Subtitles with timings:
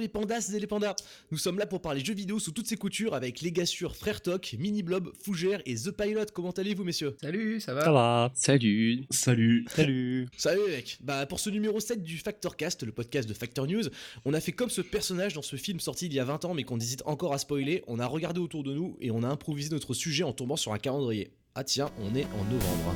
[0.00, 0.96] Bonjour les pandas et les pandas.
[1.30, 3.94] Nous sommes là pour parler jeux vidéo sous toutes ses coutures avec les gars sûrs
[3.94, 6.26] Frère Toc, Mini Blob, Fougère et The Pilot.
[6.32, 7.18] Comment allez-vous messieurs?
[7.20, 7.84] Salut, ça va?
[7.84, 8.32] Ça va.
[8.34, 9.04] Salut.
[9.10, 9.66] Salut.
[9.68, 10.28] Salut.
[10.38, 10.98] Salut mec.
[11.02, 13.82] Bah pour ce numéro 7 du Factor Cast, le podcast de Factor News,
[14.24, 16.54] on a fait comme ce personnage dans ce film sorti il y a 20 ans
[16.54, 17.84] mais qu'on hésite encore à spoiler.
[17.86, 20.72] On a regardé autour de nous et on a improvisé notre sujet en tombant sur
[20.72, 21.30] un calendrier.
[21.54, 22.94] Ah tiens, on est en novembre.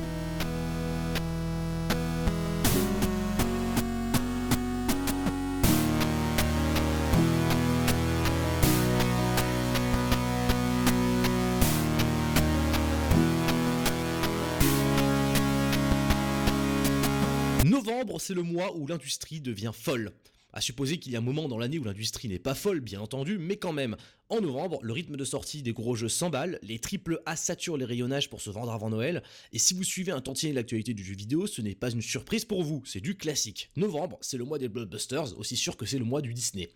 [18.25, 20.11] C'est le mois où l'industrie devient folle.
[20.51, 22.99] À supposer qu'il y a un moment dans l'année où l'industrie n'est pas folle, bien
[22.99, 23.97] entendu, mais quand même.
[24.29, 27.85] En novembre, le rythme de sortie des gros jeux s'emballe, les triple A saturent les
[27.85, 29.21] rayonnages pour se vendre avant Noël,
[29.53, 32.43] et si vous suivez un tantinet l'actualité du jeu vidéo, ce n'est pas une surprise
[32.43, 33.69] pour vous, c'est du classique.
[33.75, 36.71] Novembre, c'est le mois des blockbusters, aussi sûr que c'est le mois du Disney.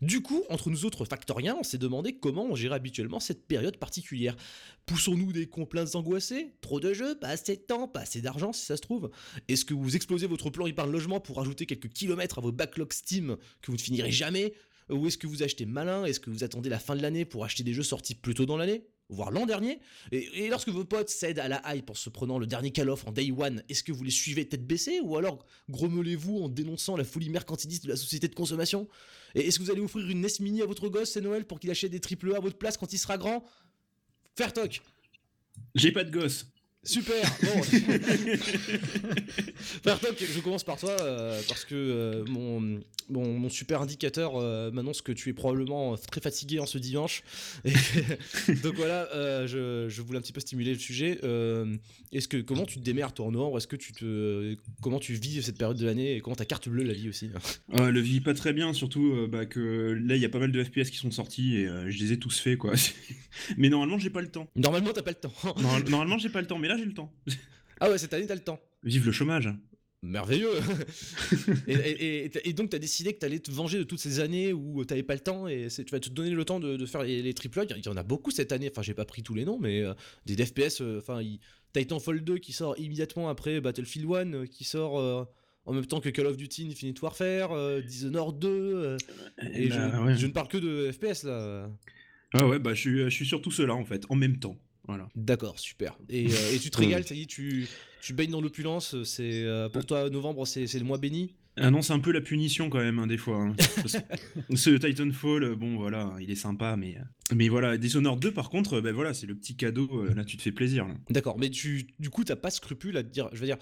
[0.00, 3.76] Du coup, entre nous autres factoriens, on s'est demandé comment on gérait habituellement cette période
[3.76, 4.34] particulière.
[4.86, 6.54] Poussons-nous des complaintes angoissées?
[6.62, 9.10] Trop de jeux Pas assez de temps Pas assez d'argent si ça se trouve
[9.48, 12.92] Est-ce que vous explosez votre plan épargne logement pour ajouter quelques kilomètres à vos backlogs
[12.92, 14.54] Steam que vous ne finirez jamais?
[14.90, 16.04] Ou est-ce que vous achetez malin?
[16.04, 18.46] Est-ce que vous attendez la fin de l'année pour acheter des jeux sortis plus tôt
[18.46, 18.86] dans l'année?
[19.08, 19.78] Voire l'an dernier,
[20.10, 23.06] et, lorsque vos potes cèdent à la hype en se prenant le dernier call off
[23.06, 26.96] en day one, est-ce que vous les suivez tête baissée, ou alors grommelez-vous en dénonçant
[26.96, 28.88] la folie mercantiliste de la société de consommation?
[29.36, 31.60] Et est-ce que vous allez offrir une NES Mini à votre gosse, c'est Noël, pour
[31.60, 33.44] qu'il achète des triple A à votre place quand il sera grand?
[34.34, 34.82] Faire toc
[35.76, 36.46] J'ai pas de gosse.
[36.86, 37.22] Super
[39.84, 44.36] Bon Toc, je commence par toi, euh, parce que euh, mon, mon, mon super indicateur
[44.36, 47.22] euh, m'annonce que tu es probablement très fatigué en ce dimanche.
[47.64, 47.72] Et
[48.62, 51.18] donc voilà, euh, je, je voulais un petit peu stimuler le sujet.
[51.24, 51.76] Euh,
[52.12, 53.58] Est-ce que comment tu te démerdes toi en novembre?
[53.58, 56.68] Est-ce que tu te comment tu vis cette période de l'année et comment ta carte
[56.68, 57.30] bleue la vie aussi?
[57.74, 60.38] Euh, le vit pas très bien, surtout euh, bah, que là il y a pas
[60.38, 62.72] mal de FPS qui sont sortis et euh, je les ai tous faits quoi.
[63.56, 64.48] mais normalement j'ai pas le temps.
[64.56, 65.32] Normalement t'as pas le temps.
[65.60, 67.12] Normal- normalement j'ai pas le temps, mais là j'ai le temps.
[67.80, 68.60] ah ouais cette année t'as le temps.
[68.82, 69.48] Vive le chômage.
[70.02, 70.50] Merveilleux
[71.66, 74.52] et, et- et- et donc t'as décidé que t'allais te venger de toutes ces années
[74.52, 77.02] où t'avais pas le temps et tu vas te donner le temps de, de faire
[77.02, 77.64] les, les triple.
[77.76, 79.80] Il y en a beaucoup cette année, enfin j'ai pas pris tous les noms, mais
[79.82, 79.94] euh,
[80.26, 81.20] des FPS, euh, enfin
[81.72, 85.24] Titanfall 2 qui sort immédiatement après Battlefield 1 euh, qui sort euh,
[85.64, 88.96] en même temps que Call of Duty Infinite Warfare, euh, Dishonored 2, euh,
[89.54, 90.16] et bah, je, ouais.
[90.16, 91.68] je ne parle que de FPS là.
[92.34, 94.56] Ah ouais, bah je suis, je suis sur tout cela en fait, en même temps.
[94.86, 95.08] Voilà.
[95.16, 95.96] D'accord, super.
[96.08, 97.66] Et, euh, et tu te régales, ça y est, tu,
[98.00, 101.34] tu baignes dans l'opulence, c'est euh, pour toi novembre c'est le mois béni?
[101.58, 103.38] Ah non, c'est un peu la punition quand même, hein, des fois.
[103.38, 103.54] hein.
[103.82, 103.88] Que
[104.56, 106.98] Ce Titanfall, euh, bon voilà, il est sympa, mais,
[107.34, 110.42] mais voilà, Dishonored 2 par contre, ben voilà, c'est le petit cadeau, là tu te
[110.42, 110.86] fais plaisir.
[111.10, 113.56] D'accord, mais tu, du coup, t'as pas scrupule à te dire, je veux dire,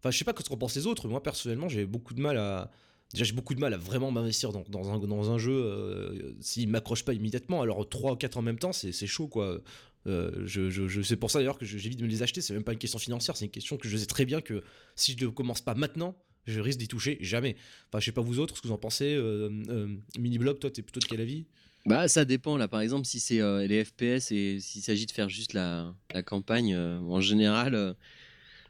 [0.00, 1.08] enfin, je sais pas ce qu'en pensent les autres.
[1.08, 2.70] Moi, personnellement, j'ai beaucoup de mal à,
[3.12, 6.68] déjà, j'ai beaucoup de mal à vraiment m'investir dans, un, dans un jeu euh, s'il
[6.68, 7.62] m'accroche pas immédiatement.
[7.62, 9.60] Alors, 3 ou 4 en même temps, c'est chaud, quoi.
[10.06, 12.40] Euh, je, je, je- c'est pour ça d'ailleurs que j'évite de me les acheter.
[12.40, 14.62] C'est même pas une question financière, c'est une question que je sais très bien que
[14.94, 17.56] si je ne commence pas maintenant, je risque d'y toucher jamais.
[17.88, 19.14] Enfin, je sais pas vous autres, ce que vous en pensez.
[19.16, 21.46] Euh, euh, Mini Blob, toi, t'es plutôt de quel avis?
[21.86, 25.12] Bah ça dépend là par exemple si c'est euh, les FPS et s'il s'agit de
[25.12, 27.94] faire juste la, la campagne euh, en général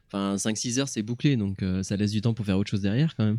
[0.07, 3.15] enfin 5-6 heures c'est bouclé donc ça laisse du temps pour faire autre chose derrière
[3.17, 3.39] quand même.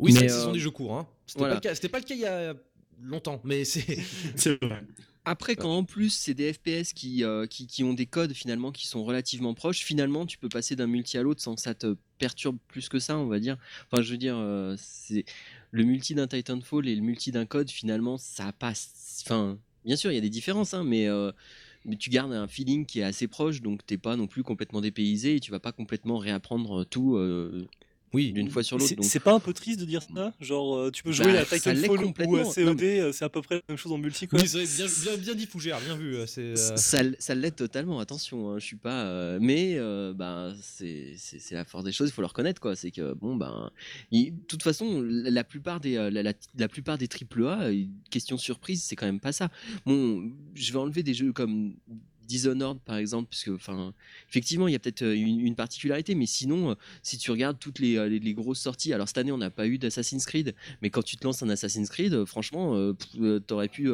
[0.00, 0.96] Oui, Mais, c'est- ce euh, sont des jeux courts.
[0.96, 1.06] Hein.
[1.26, 1.54] C'était voilà.
[1.54, 2.54] pas, le cas- c'était pas le cas il y a
[3.02, 3.98] longtemps, mais c'est.
[4.36, 4.82] C'est vrai.
[5.26, 8.72] Après quand en plus c'est des FPS qui, euh, qui, qui ont des codes finalement
[8.72, 11.74] qui sont relativement proches, finalement tu peux passer d'un multi à l'autre sans que ça
[11.74, 13.58] te perturbe plus que ça on va dire.
[13.92, 15.26] Enfin je veux dire euh, c'est
[15.72, 19.22] le multi d'un Titanfall et le multi d'un code finalement ça passe.
[19.26, 21.30] Enfin bien sûr il y a des différences hein, mais euh,
[21.84, 24.80] mais tu gardes un feeling qui est assez proche, donc t'es pas non plus complètement
[24.80, 27.68] dépaysé et tu vas pas complètement réapprendre tout euh,
[28.12, 28.88] Oui, d'une fois sur l'autre.
[28.88, 30.34] C'est Donc, c'est pas un peu triste de dire ça?
[30.40, 32.50] Genre, euh, tu peux jouer Bah, à Titanfall ou complètement.
[32.50, 34.40] à COD, c'est à peu près la même chose en multi, quoi.
[34.40, 36.16] Oui, bien, bien, bien dit Fougère, bien vu.
[36.16, 39.04] euh, C'est, euh, ça, ça l'est totalement, attention, hein, je suis pas.
[39.04, 42.60] euh, mais euh, bah, c'est c'est- c'est la force des choses, il faut le reconnaître,
[42.60, 42.74] quoi.
[42.74, 43.70] C'est que, bon, ben.
[44.10, 47.70] De toute façon, la, plupart des, la, la- la plupart des AAA,
[48.10, 49.50] question surprise, c'est quand même pas ça.
[49.86, 51.76] Bon, je vais enlever des jeux comme
[52.30, 53.92] Dishonored par exemple, parce que enfin,
[54.28, 57.80] effectivement, il y a peut-être euh, une, particularité, mais sinon, euh, si tu regardes toutes
[57.80, 60.54] les, euh, les, les grosses sorties, alors cette année on n'a pas eu d'Assassin's Creed,
[60.80, 62.94] mais quand tu te lances un Assassin's Creed, franchement,
[63.46, 63.90] t'aurais pu,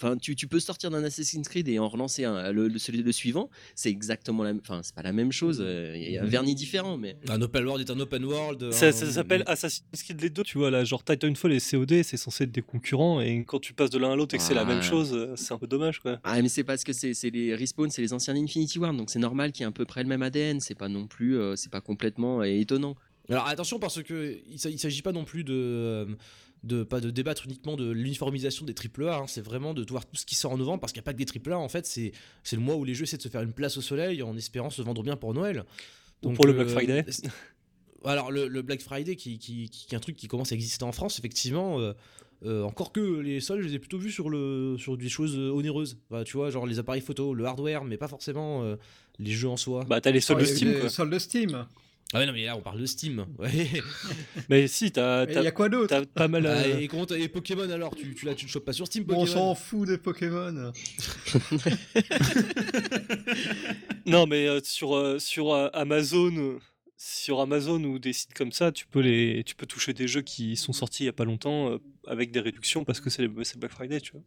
[0.00, 3.02] enfin, tu, tu peux sortir d'un Assassin's Creed et en relancer un, le, le, celui-
[3.02, 6.18] le suivant, c'est exactement la, même- enfin, c'est pas la même chose, euh, il y
[6.18, 8.70] a un vernis différent, mais Un open world est un open world.
[8.72, 12.02] Ça, un- ça s'appelle Assassin's Creed les deux, tu vois, là, genre Titanfall et COD,
[12.02, 14.44] c'est censé être des concurrents, et quand tu passes de l'un à l'autre et que
[14.44, 16.20] c'est la même chose, euh, c'est un peu dommage, quoi.
[16.24, 19.18] Ah, mais c'est parce que c'est les Respawn, c'est les anciens Infinity Ward, donc c'est
[19.18, 20.60] normal qu'il y ait à peu près le même ADN.
[20.60, 22.94] C'est pas non plus, euh, c'est pas complètement étonnant.
[23.30, 26.06] Alors attention parce que il sa- il s'agit pas non plus de euh,
[26.64, 30.16] de pas de débattre uniquement de l'uniformisation des AAA, hein, c'est vraiment de voir tout
[30.16, 31.86] ce qui sort en novembre parce qu'il n'y a pas que des AAA en fait,
[31.86, 32.12] c'est
[32.42, 34.36] c'est le mois où les jeux essaient de se faire une place au soleil en
[34.36, 35.64] espérant se vendre bien pour Noël.
[36.24, 37.04] Ou pour le Black euh, Friday.
[38.04, 40.84] Alors le, le Black Friday qui, qui, qui est un truc qui commence à exister
[40.84, 41.80] en France effectivement.
[41.80, 41.92] euh,
[42.44, 45.36] euh, encore que les soldes, je les ai plutôt vus sur, le, sur des choses
[45.36, 45.98] onéreuses.
[46.08, 48.76] Bah, tu vois, genre les appareils photo, le hardware, mais pas forcément euh,
[49.18, 49.84] les jeux en soi.
[49.88, 50.88] Bah, t'as les soldes de Steam, quoi.
[50.88, 51.66] soldes de Steam.
[52.14, 53.26] Ah ouais, non, mais là on parle de Steam.
[53.38, 53.68] Ouais.
[54.48, 56.46] Mais si, t'as il y a quoi d'autre t'as pas mal.
[56.46, 58.72] Ah, euh, et, comment t'as- et Pokémon alors tu, tu, là, tu le chopes pas
[58.72, 60.72] sur Steam Bon, on Pokémon s'en fout des Pokémon.
[64.06, 66.58] Non, mais euh, sur, euh, sur euh, Amazon, euh,
[66.96, 70.22] sur Amazon ou des sites comme ça, tu peux les, tu peux toucher des jeux
[70.22, 73.22] qui sont sortis il y a pas longtemps euh, avec des réductions parce que c'est
[73.26, 74.22] les- c'est Black Friday, tu vois.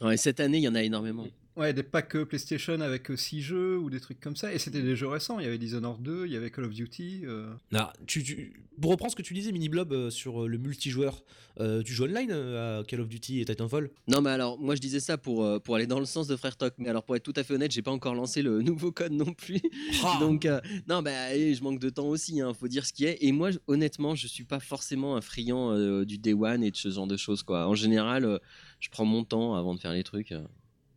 [0.00, 1.26] Ouais, cette année, il y en a énormément.
[1.56, 4.54] Ouais, des packs euh, PlayStation avec 6 jeux ou des trucs comme ça.
[4.54, 5.38] Et c'était des jeux récents.
[5.40, 7.22] Il y avait Dishonored 2, il y avait Call of Duty.
[7.24, 7.50] euh.
[7.72, 10.56] Non, tu, tu- pour reprendre ce que tu disais, Mini Blob, euh, sur euh, le
[10.56, 11.22] multijoueur,
[11.58, 13.90] euh, tu joues online euh, à Call of Duty et Titanfall?
[14.08, 16.36] Non, mais alors, moi je disais ça pour, euh, pour aller dans le sens de
[16.36, 16.74] Frère Talk.
[16.78, 19.12] Mais alors, pour être tout à fait honnête, j'ai pas encore lancé le nouveau code
[19.12, 19.60] non plus.
[20.02, 22.92] Ah Donc, euh, non, bah, allez, je manque de temps aussi, hein, faut dire ce
[22.94, 23.18] qui est.
[23.20, 26.76] Et moi, honnêtement, je suis pas forcément un friand euh, du Day One et de
[26.76, 27.66] ce genre de choses, quoi.
[27.66, 28.38] En général, euh,
[28.80, 30.32] je prends mon temps avant de faire les trucs.
[30.32, 30.42] euh.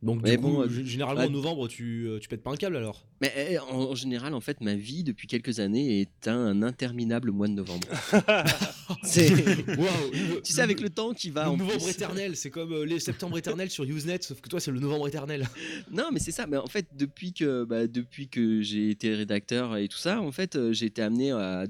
[0.01, 2.75] Donc, Mais du bon, coup, généralement en novembre, tu, euh, tu pètes pas un câble
[2.75, 3.05] alors?
[3.21, 7.31] Mais eh, en, en général, en fait, ma vie depuis quelques années est un interminable
[7.31, 7.87] mois de novembre.
[9.03, 9.29] C'est.
[9.77, 11.45] Waouh Tu sais, avec le temps qui va.
[11.45, 11.91] Le en novembre plus.
[11.91, 15.07] éternel, c'est comme euh, les septembre éternels sur Usenet, sauf que toi, c'est le novembre
[15.07, 15.47] éternel.
[15.91, 16.47] Non, mais c'est ça.
[16.47, 20.31] Mais en fait, depuis que, bah, depuis que j'ai été rédacteur et tout ça, en
[20.33, 21.65] fait, j'ai été amené à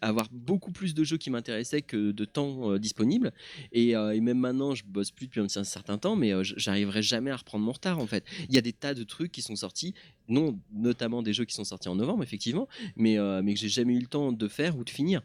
[0.00, 3.32] avoir beaucoup plus de jeux qui m'intéressaient que de temps euh, disponible.
[3.72, 7.02] Et, euh, et même maintenant, je bosse plus depuis un certain temps, mais euh, j'arriverai
[7.02, 8.24] jamais à reprendre mon retard en fait.
[8.48, 9.94] Il y a des tas de trucs qui sont sortis,
[10.28, 13.68] non, notamment des jeux qui sont sortis en novembre, effectivement, mais, euh, mais que j'ai
[13.68, 15.22] jamais eu le temps de faire ou de finir.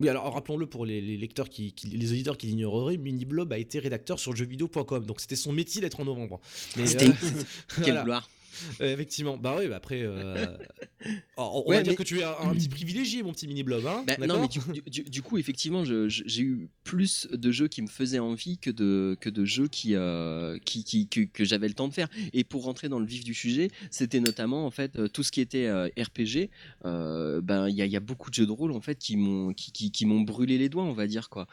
[0.00, 3.52] Oui, alors rappelons-le pour les, les lecteurs qui, qui- les auditeurs qui l'ignoreraient, Mini Blob
[3.52, 6.40] a été rédacteur sur jeuxvideo.com, donc c'était son métier d'être en novembre.
[6.78, 7.10] Mais, C'était-
[7.84, 8.30] Quelle gloire.
[8.80, 10.56] Euh, effectivement, bah oui, bah après, euh,
[11.36, 13.62] on, on Ouais, va dire que tu es un, un petit privilégié, mon petit Mini
[13.62, 17.50] Blob, hein Bah, non, mais du, du- du- du coup, effectivement, j'ai eu plus de
[17.52, 21.20] jeux qui me faisaient envie que de, que de jeux qui, euh, qui, qui- que,
[21.20, 22.08] que j'avais le temps de faire.
[22.32, 25.40] Et pour rentrer dans le vif du sujet, c'était notamment en fait tout ce qui
[25.40, 26.50] était euh, RPG.
[26.84, 29.16] ben, il y, a- il y a beaucoup de jeux de rôle en fait qui
[29.16, 31.46] m'ont qui, qui, qui m'ont brûlé les doigts, on va dire quoi.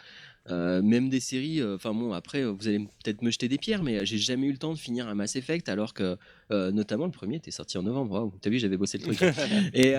[0.50, 3.58] Euh, même des séries, euh, enfin bon, après euh, vous allez peut-être me jeter des
[3.58, 6.16] pierres, mais j'ai jamais eu le temps de finir un Mass Effect alors que
[6.52, 8.14] euh, notamment le premier était sorti en novembre.
[8.14, 9.20] Waouh, t'as vu, j'avais bossé le truc.
[9.74, 9.96] Et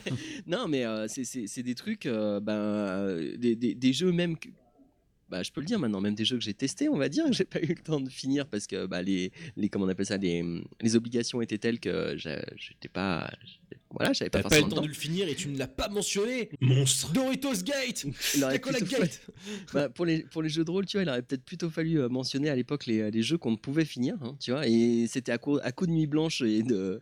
[0.46, 4.48] non, mais c'est- des trucs, ben, des, des- des jeux même que.
[5.28, 7.24] Bah, je peux le dire maintenant, même des jeux que j'ai testés, on va dire,
[7.24, 9.88] que j'ai pas eu le temps de finir parce que bah, les, les, comment on
[9.88, 10.44] appelle ça, les,
[10.82, 13.30] les obligations étaient telles que j'étais pas,
[13.94, 14.82] voilà, j'avais pas T'as pas le le temps temps.
[14.82, 17.12] de le finir et tu ne l'as pas mentionné Monstre.
[17.12, 19.20] Doritos Gate plutôt Gate
[19.72, 22.00] Bah, pour, les, pour les jeux de rôle, tu vois, il aurait peut-être plutôt fallu
[22.00, 25.06] euh, mentionner à l'époque les, les jeux qu'on ne pouvait finir, hein, tu vois, et
[25.08, 27.00] c'était à coup, à coup de nuit blanche, et de...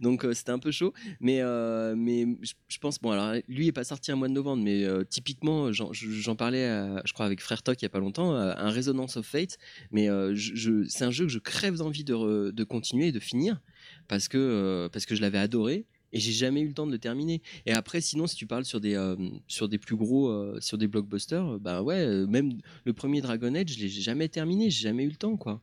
[0.00, 0.92] donc euh, c'était un peu chaud.
[1.20, 2.26] Mais, euh, mais
[2.68, 5.70] je, pense, bon, alors lui est pas sorti un mois de novembre, mais euh, typiquement,
[5.72, 9.16] j'en parlais, à- je crois, avec Frère Talk il y a pas longtemps, un Resonance
[9.16, 9.58] of Fate,
[9.90, 13.08] mais euh, je, je- c'est un jeu que je crève d'envie de, re- de continuer
[13.08, 13.60] et de finir,
[14.08, 15.86] parce que, euh, parce que je l'avais adoré.
[16.12, 17.40] Et j'ai jamais eu le temps de le terminer.
[17.66, 19.16] Et après, sinon, si tu parles sur des, euh,
[19.48, 23.20] sur des plus gros, euh, sur des blockbusters, euh, bah ouais, euh, même le premier
[23.22, 25.60] Dragon Age, je l'ai jamais terminé, j'ai jamais eu le temps, quoi.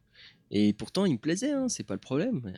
[0.51, 2.41] Et pourtant, il me plaisait, hein, c'est pas le problème.
[2.43, 2.53] mais-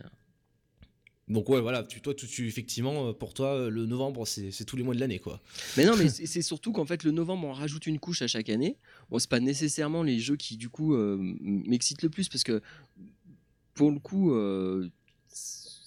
[1.27, 4.83] Donc ouais, voilà, tu, toi, tu, tu- effectivement, pour toi, le novembre, c'est tous les
[4.83, 5.41] mois de l'année, quoi.
[5.77, 8.49] Mais non, mais c'est surtout qu'en fait, le novembre, on rajoute une couche à chaque
[8.49, 8.77] année.
[9.09, 12.61] Bon, c'est pas nécessairement les jeux qui, du coup, m'excitent le plus parce que,
[13.73, 14.33] pour le coup,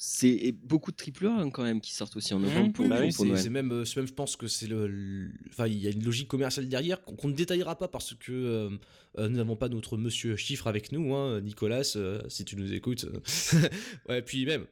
[0.06, 2.88] c'est beaucoup de triple A hein, quand même qui sortent aussi en novembre Mhm, pour,
[2.88, 3.42] bah pour- oui, pour c'est Noël.
[3.42, 5.90] c'est même, euh, c'est même, je pense que c'est le, le- enfin, il y a
[5.90, 8.70] une logique commerciale derrière qu'on ne détaillera pas parce que euh,
[9.18, 12.72] euh, nous n'avons pas notre monsieur chiffre avec nous, hein, Nicolas, euh, si tu nous
[12.74, 13.06] écoutes.
[14.08, 14.66] ouais, puis même.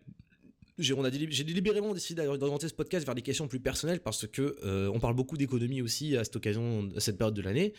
[0.79, 4.01] J'ai on a délib- j'ai délibérément décidé d'orienter ce podcast vers des questions plus personnelles
[4.01, 7.43] parce que euh, on parle beaucoup d'économie aussi à cette occasion, à cette période de
[7.43, 7.75] l'année,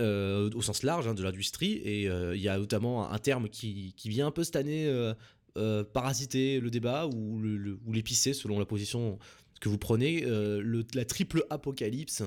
[0.00, 3.48] euh, au sens large hein, de l'industrie, et euh, il y a notamment un terme
[3.48, 4.84] qui, qui vient un peu cette année
[5.56, 9.18] euh, parasiter le débat ou le- le- ou l'épicer selon la position
[9.60, 10.24] que vous prenez.
[10.24, 12.22] Euh, le- la triple apocalypse,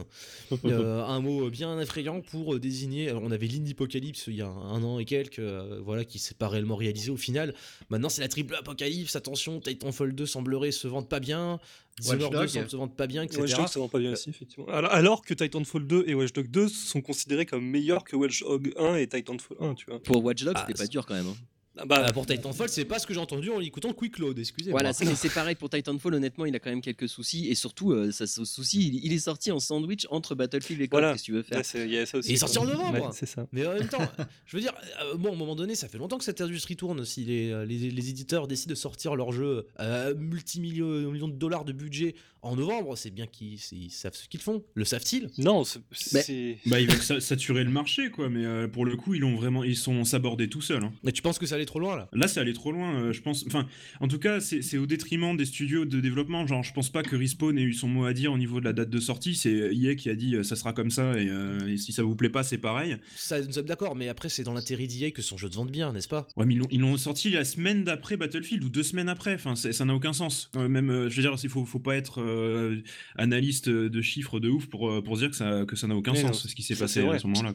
[0.65, 3.09] euh, un mot bien effrayant pour désigner.
[3.09, 6.33] alors, on avait l'Indipocalypse il y a un an et quelques, euh, voilà, qui s'est
[6.35, 7.53] pas réellement réalisé au final.
[7.89, 9.15] Maintenant, c'est la triple apocalypse.
[9.15, 11.59] Attention, Titanfall 2 semblerait se vendre pas bien.
[11.99, 12.49] Dishonored 2 Watch Dogs.
[12.61, 13.41] semble se vendre pas bien, etc.
[13.41, 14.67] Watch Dogs, ça vend pas bien aussi, effectivement.
[14.69, 18.41] Alors, alors que Titanfall 2 et Watch Dogs 2 sont considérés comme meilleurs que Watch
[18.41, 20.01] Dogs 1 et Titanfall 1, tu vois.
[20.01, 21.27] Pour Watch Dogs, Ah, c'était pas dur quand même.
[21.27, 21.35] hein.
[21.79, 24.37] Ah bah, Ah, pour Titanfall, c'est pas ce que j'ai entendu en écoutant Quick Load,
[24.39, 24.79] excusez-moi.
[24.79, 26.13] Voilà, c'est pareil pour Titanfall.
[26.15, 29.13] Honnêtement, il a quand même quelques soucis et surtout, euh, ça, ce souci, il, il
[29.13, 30.99] est sorti en sandwich entre Battlefield et Call.
[31.01, 31.11] Voilà.
[31.13, 32.29] Qu'est-ce que tu veux faire il y a ça aussi.
[32.29, 32.93] Il est sorti en novembre.
[33.07, 33.47] Ouais, C'est ça.
[33.51, 34.07] Mais en même temps,
[34.45, 36.75] je veux dire, euh, bon, à un moment donné, ça fait longtemps que cette industrie
[36.75, 37.03] tourne.
[37.05, 41.33] Si les, euh, les, les éditeurs décident de sortir leur jeu à multimillions millions de
[41.35, 44.63] dollars de budget en novembre, c'est bien qu'ils savent ce qu'ils font.
[44.75, 45.29] Le savent-ils?
[45.37, 46.57] Non, c'est-.
[46.65, 48.29] Bah, ils veulent sa- saturer le marché, quoi.
[48.29, 50.83] Mais euh, pour le coup, ils ont vraiment, ils sont sabordés tout seuls.
[50.83, 50.93] hein.
[51.03, 53.13] Mais tu penses que ça allait trop loin là Là, c'est allé trop loin, euh,
[53.13, 53.45] je pense.
[53.47, 53.67] Enfin,
[53.99, 56.47] en tout cas, c'est au détriment des studios de développement.
[56.47, 58.65] Genre, je pense pas que Respawn ait eu son mot à dire au niveau de
[58.65, 59.35] la date de sortie.
[59.35, 62.01] C'est EA qui a dit euh, ça sera comme ça et, euh, et si ça
[62.03, 62.97] vous plaît pas, c'est pareil.
[63.15, 65.69] Ça, nous sommes d'accord, mais après, c'est dans l'intérêt d'EA que son jeu de vende
[65.71, 66.27] bien, n'est-ce pas?
[66.37, 69.35] Ouais, mais ils l'ont- sorti la semaine d'après Battlefield ou deux semaines après.
[69.35, 70.49] Enfin, c'est- ça n'a aucun sens.
[70.55, 72.81] Euh, même, euh, je veux dire, il faut, faut pas être euh,
[73.17, 76.13] analyste de chiffres de ouf pour, euh, pour dire que ça que ça n'a aucun
[76.13, 77.51] Mais non, sens ce qui s'est passé à ce moment-là.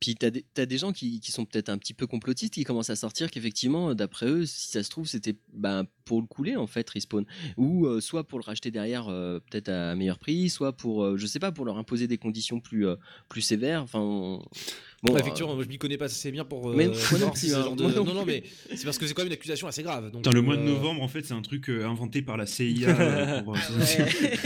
[0.00, 2.90] Puis t'as des, t'as des gens qui, sont peut-être un petit peu complotistes qui commencent
[2.90, 6.66] à sortir qu'effectivement, d'après eux, si ça se trouve, c'était ben, pour le couler en
[6.66, 7.26] fait, Respawn.
[7.58, 11.16] Ou euh, soit pour le racheter derrière, euh, peut-être à meilleur prix, soit pour, euh,
[11.18, 12.96] je sais pas, pour leur imposer des conditions plus, euh,
[13.40, 13.82] sévères.
[13.82, 14.42] Enfin,
[15.02, 16.70] bon, Ouais, euh, Effectivement, moi je m'y connais pas assez bien pour.
[16.70, 17.74] euh, Mais non hein.
[17.76, 18.42] non Non, non, mais
[18.74, 20.10] c'est parce que c'est quand même une accusation assez grave.
[20.10, 22.46] Donc, le mois de euh, novembre, en fait, c'est un truc euh, inventé par la
[22.46, 23.42] CIA.
[23.44, 23.56] pour,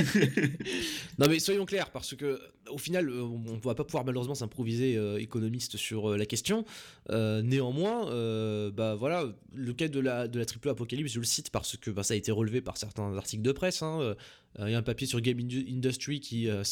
[1.19, 4.35] Non mais soyons clairs parce que au final euh, on ne va pas pouvoir malheureusement
[4.35, 6.65] s'improviser euh, économiste sur euh, la question.
[7.11, 11.25] Euh, néanmoins, euh, bah voilà, le cas de la de la triple apocalypse, je le
[11.25, 13.83] cite parce que bah, ça a été relevé par certains articles de presse.
[13.83, 14.15] hein, euh,
[14.67, 16.63] Il y a un papier sur Game Indu- Industry qui euh,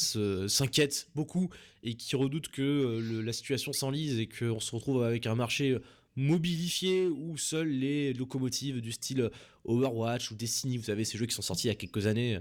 [0.48, 1.50] s'inquiète beaucoup
[1.82, 5.34] et qui redoute que euh, le- la situation s'enlise et qu'on se retrouve avec un
[5.34, 5.78] marché
[6.16, 9.30] mobilifié où seules les locomotives du style
[9.64, 12.38] Overwatch ou Destiny, vous savez, ces jeux qui sont sortis il y a quelques années,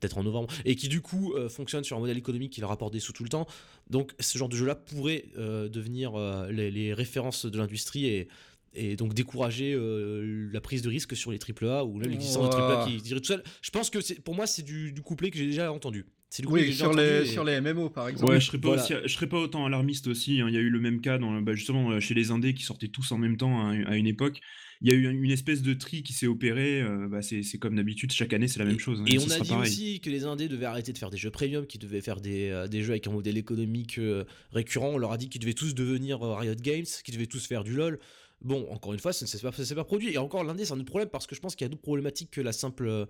[0.00, 2.70] peut-être en novembre, et qui du coup euh, fonctionnent sur un modèle économique qui leur
[2.70, 3.46] rapporte des sous tout le temps.
[3.90, 8.28] Donc ce genre de jeu-là pourrait euh, devenir euh, les, les références de l'industrie et,
[8.74, 12.54] et donc décourager euh, la prise de risque sur les AAA ou les licences de
[12.60, 13.42] AAA qui diraient tout seul.
[13.62, 16.04] Je pense que pour moi c'est du, du couplet que j'ai déjà entendu.
[16.46, 18.32] Oui, sur les, entendu et- sur les MMO par exemple.
[18.32, 18.82] Ouais, je serais pas Voilà.
[18.82, 20.40] aussi, je serais pas autant alarmiste aussi.
[20.40, 20.46] hein.
[20.48, 22.62] Il y a eu le même cas dans, bah, justement euh, chez les indés qui
[22.64, 24.40] sortaient tous en même temps à, à une époque.
[24.80, 26.82] Il y a eu une espèce de tri qui s'est opéré.
[26.82, 29.00] euh, bah, c'est comme d'habitude, chaque année c'est la même Et- chose.
[29.00, 29.62] hein, Et on a dit pareil.
[29.62, 32.50] aussi que les indés devaient arrêter de faire des jeux premium, qu'ils devaient faire des,
[32.50, 34.90] euh, des jeux avec un modèle économique euh, récurrent.
[34.90, 37.62] On leur a dit qu'ils devaient tous devenir euh, Riot Games, qu'ils devaient tous faire
[37.64, 37.98] du LoL.
[38.42, 40.12] Bon, encore une fois, ça ne s'est pas, pas produit.
[40.12, 41.80] Et encore, l'indé, c'est un autre problème parce que je pense qu'il y a d'autres
[41.80, 43.06] problématiques que la simple.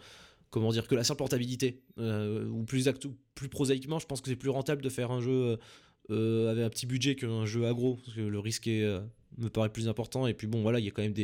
[0.55, 4.51] Comment dire que la simple rentabilité Euh, ou plus prosaïquement je pense que c'est plus
[4.51, 5.57] rentable de faire un jeu euh,
[6.11, 9.01] euh, avec un petit budget qu'un jeu agro parce que le risque euh,
[9.37, 10.29] me paraît plus important.
[10.29, 11.15] Et puis bon voilà il y a quand même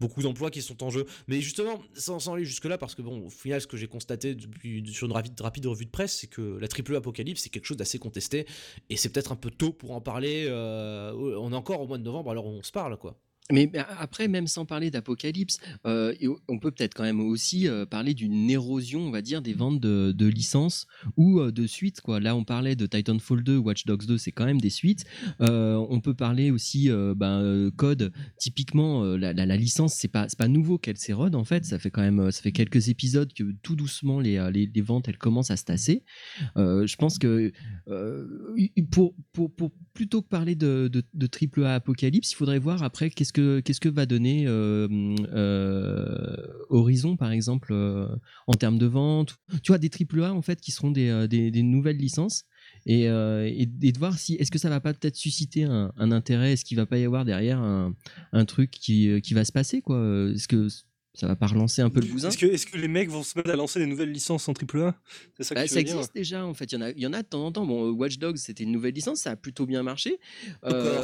[0.00, 1.06] beaucoup d'emplois qui sont en jeu.
[1.28, 3.86] Mais justement sans, sans aller jusque là parce que bon au final ce que j'ai
[3.86, 7.50] constaté depuis sur une rapide, rapide revue de presse c'est que la triple apocalypse c'est
[7.50, 8.44] quelque chose d'assez contesté.
[8.90, 12.02] Et c'est peut-être un peu tôt pour en parler on est encore au mois de
[12.02, 13.20] novembre alors on se parle quoi
[13.52, 16.14] Mais mais après, même sans parler d'apocalypse, euh,
[16.48, 19.80] on peut peut-être quand même aussi euh, parler d'une érosion, on va dire, des ventes
[19.80, 20.86] de, licences
[21.18, 22.00] ou euh, de suites.
[22.00, 22.20] Quoi.
[22.20, 25.04] Là, on parlait de Titanfall 2, Watch Dogs 2, c'est quand même des suites.
[25.40, 28.12] On peut parler aussi ben, Code.
[28.38, 31.64] Typiquement, la, licence, c'est pas pas nouveau qu'elle s'érode en fait.
[31.64, 35.18] Ça fait quand même ça fait quelques épisodes que tout doucement les, les, ventes elles
[35.18, 36.04] commencent à se tasser.
[36.56, 37.52] Je pense que
[38.90, 42.82] pour, pour, pour plutôt que parler de, de, de triple A apocalypse, il faudrait voir
[42.82, 44.88] après qu'est-ce que qu'est-ce que va donner euh,
[45.34, 46.36] euh,
[46.70, 48.08] Horizon par exemple euh,
[48.46, 49.36] en termes de vente.
[49.62, 52.44] Tu vois des triple A en fait qui seront des, nouvelles licences.
[52.86, 56.78] Et, de voir si est-ce que ça va pas peut-être susciter un, intérêt, est-ce qu'il
[56.78, 59.98] va pas y avoir derrière un, truc qui, qui va se passer quoi?
[60.34, 60.68] Est-ce que
[61.14, 63.50] ça va pas relancer un peu le bousin Est-ce que, les mecs vont se mettre
[63.50, 64.94] à lancer des nouvelles licences en AAA
[65.36, 65.94] C'est ça que Bah, tu ça veux dire?
[65.94, 66.72] existe déjà en fait.
[66.72, 67.64] Il y en a, il y en a de temps en temps.
[67.64, 70.18] Bon, euh, Watch Dogs c'était une nouvelle licence, ça a plutôt bien marché.
[70.64, 71.02] Euh,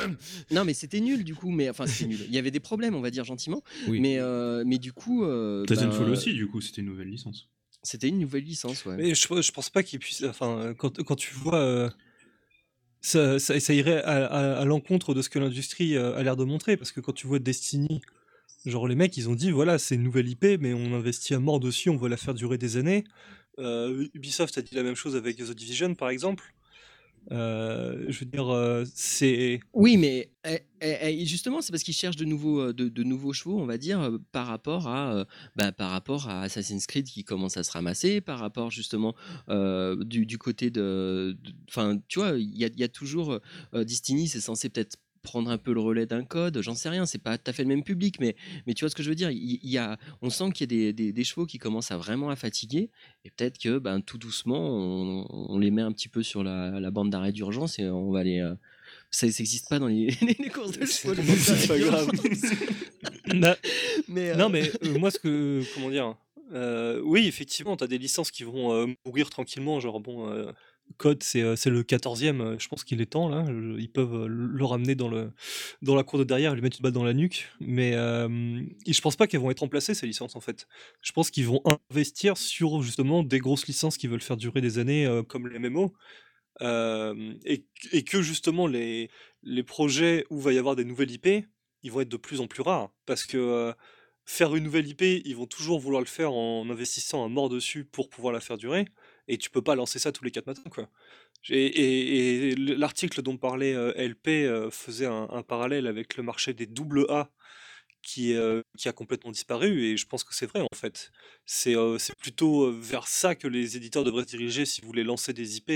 [0.52, 1.50] non, mais c'était nul du coup.
[1.50, 2.18] Mais enfin, c'était nul.
[2.28, 3.62] Il y avait des problèmes, on va dire gentiment.
[3.88, 4.00] Oui.
[4.00, 7.48] Mais euh, mais du coup, euh, Titanfall ben, aussi, du coup, c'était une nouvelle licence.
[7.82, 8.96] C'était une nouvelle licence, ouais.
[8.96, 10.24] Mais je, je pense pas qu'ils puissent.
[10.24, 11.56] Enfin, quand, quand tu vois.
[11.56, 11.90] euh,
[13.00, 16.44] ça, ça, ça irait à, à- à l'encontre de ce que l'industrie a l'air de
[16.44, 16.76] montrer.
[16.76, 18.00] Parce que quand tu vois Destiny,
[18.66, 21.40] genre les mecs, ils ont dit voilà, c'est une nouvelle IP, mais on investit à
[21.40, 23.04] mort dessus, on va la faire durer des années.
[23.58, 26.54] Euh, Ubisoft a dit la même chose avec The Division, par exemple.
[27.30, 29.60] Euh, je veux dire, euh, c'est.
[29.74, 33.58] Oui, mais eh, eh, eh, justement, c'est parce qu'ils cherchent de nouveaux, de, nouveaux chevaux,
[33.58, 37.64] on va dire, par rapport à, bah, par rapport à Assassin's Creed qui commence à
[37.64, 39.14] se ramasser, par rapport justement
[39.48, 41.36] du, côté de,
[41.68, 43.40] enfin, tu vois, il y y a toujours
[43.74, 44.96] Destiny, c'est censé peut-être
[45.28, 47.62] prendre un peu le relais d'un code, j'en sais rien, c'est pas tout à fait
[47.62, 48.34] le même public, mais,
[48.66, 50.72] mais tu vois ce que je veux dire, il, il y a, on sent qu'il
[50.72, 52.90] y a des, des, des chevaux qui commencent à vraiment à fatiguer,
[53.24, 56.80] et peut-être que ben, tout doucement, on, on les met un petit peu sur la,
[56.80, 58.40] la bande d'arrêt d'urgence et on va les...
[58.40, 58.54] euh,
[59.10, 61.14] ça n'existe pas dans les, les courses de chevaux.
[61.14, 62.10] C'est pas grave.
[64.08, 65.62] mais, euh, Non, mais euh, moi, ce que.
[65.74, 66.16] Comment dire
[66.52, 69.80] euh, Oui, effectivement, tu as des licences qui vont euh, mourir tranquillement.
[69.80, 70.52] Genre, bon, euh,
[70.96, 72.40] Code, c'est euh, le 14e.
[72.40, 73.44] euh, Je pense qu'il est temps, là.
[73.78, 75.32] Ils peuvent euh, le ramener dans, le,
[75.82, 77.48] dans la cour de derrière, lui mettre une balle dans la nuque.
[77.60, 78.28] Mais euh,
[78.86, 80.66] je pense pas qu'elles vont être remplacées, ces licences, en fait.
[81.02, 84.78] Je pense qu'ils vont investir sur, justement, des grosses licences qui veulent faire durer des
[84.78, 85.92] années, comme les MMO.
[86.62, 89.10] Et, que, justement, les,
[89.42, 91.28] les projets où va y avoir des nouvelles IP,
[91.82, 92.90] ils vont être de plus en plus rares.
[93.06, 93.72] Parce que.
[94.24, 97.84] faire une nouvelle IP, ils vont toujours vouloir le faire en investissant un mort dessus
[97.84, 98.86] pour pouvoir la faire durer,
[99.28, 100.90] et tu peux pas lancer ça tous les 4 matins, quoi.
[101.50, 106.22] Et, et- et l'article dont parlait euh, LP euh, faisait un, un parallèle avec le
[106.22, 107.30] marché des double A
[108.02, 111.10] qui, euh, qui a complètement disparu, et je pense que c'est vrai en fait.
[111.44, 115.32] C'est euh, plutôt vers ça que les éditeurs devraient se diriger si vous voulez lancer
[115.32, 115.70] des IP,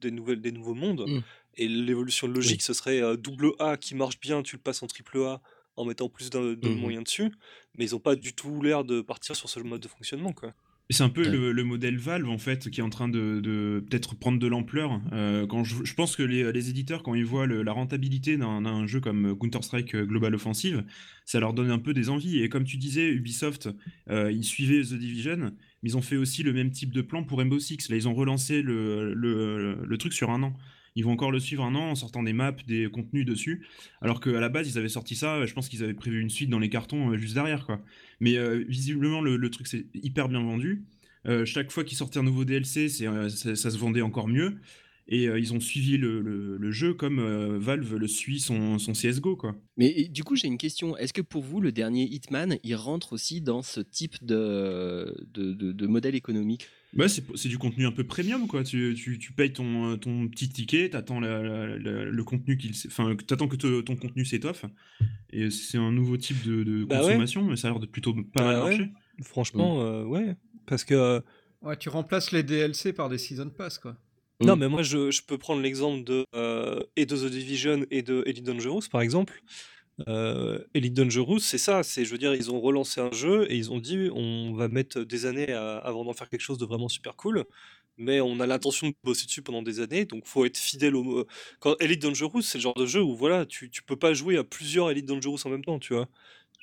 [0.00, 1.04] des, nouvelles, des nouveaux mondes.
[1.08, 1.20] Mm.
[1.56, 5.18] Et l'évolution logique, ce serait double A qui marche bien, tu le passes en triple
[5.24, 5.40] A
[5.76, 6.76] en mettant plus de, de Mhm.
[6.78, 7.32] moyens dessus,
[7.76, 10.32] mais ils ont pas du tout l'air de partir sur ce mode de fonctionnement.
[10.32, 10.54] Quoi.
[10.90, 11.30] C'est un peu Ouais.
[11.30, 14.46] le, le modèle Valve en fait qui est en train de, de peut-être prendre de
[14.46, 15.00] l'ampleur.
[15.12, 18.36] Euh, quand je, je pense que les, les éditeurs quand ils voient le- la rentabilité
[18.36, 20.84] d'un jeu comme Counter Strike Global Offensive,
[21.24, 22.42] ça leur donne un peu des envies.
[22.42, 23.70] Et comme tu disais, Ubisoft,
[24.10, 27.24] euh, ils suivaient The Division, mais ils ont fait aussi le même type de plan
[27.24, 27.88] pour Rainbow Six.
[27.88, 30.54] Là, ils ont relancé le truc sur un an.
[30.96, 33.66] Ils vont encore le suivre un an en sortant des maps, des contenus dessus.
[34.00, 36.50] Alors qu'à la base, ils avaient sorti ça, je pense qu'ils avaient prévu une suite
[36.50, 37.66] dans les cartons euh, juste derrière.
[37.66, 37.80] quoi.
[38.20, 40.84] Mais euh, visiblement, le, truc s'est hyper bien vendu.
[41.26, 43.06] Euh, chaque fois qu'ils sortaient un nouveau DLC, c'est,
[43.56, 44.56] ça, se vendait encore mieux.
[45.06, 47.20] Et ils ont suivi le, jeu comme
[47.58, 49.36] Valve le suit son, CSGO.
[49.36, 49.54] Quoi.
[49.76, 50.96] Mais du coup, j'ai une question.
[50.96, 56.14] Est-ce que pour vous, le dernier Hitman, il rentre aussi dans ce type de modèle
[56.14, 56.68] économique?
[56.96, 58.46] Bah, c'est, c'est du contenu un peu premium.
[58.46, 58.62] Quoi.
[58.64, 62.56] Tu, tu, tu payes ton, euh, ton petit ticket, t'attends la- la- la- le contenu
[62.56, 64.64] qu'il, enfin, t'attends que te- ton contenu s'étoffe.
[65.30, 67.06] Et c'est un nouveau type de, de Bah ouais.
[67.06, 68.70] consommation, mais ça a l'air de plutôt pas mal Bah ouais.
[68.78, 68.92] marcher.
[69.22, 70.36] Franchement, euh, ouais.
[70.66, 70.94] Parce que.
[70.94, 71.20] euh,
[71.62, 73.96] Ouais, tu remplaces les DLC par des Season Pass, quoi.
[74.42, 74.58] Non, Mm.
[74.60, 78.22] mais moi, je, je peux prendre l'exemple de, euh, et de The Division et de
[78.26, 79.42] Elite Dangerous, par exemple.
[80.08, 81.82] Euh, Elite Dangerous, c'est ça.
[81.82, 84.68] C'est, je veux dire, ils ont relancé un jeu et ils ont dit on va
[84.68, 87.44] mettre des années avant d'en faire quelque chose de vraiment super cool.
[87.96, 91.26] Mais on a l'intention de bosser dessus pendant des années, donc faut être fidèle au.
[91.60, 94.36] Quand Elite Dangerous, c'est le genre de jeu où voilà, tu, tu peux pas jouer
[94.36, 96.08] à plusieurs Elite Dangerous en même temps, tu vois.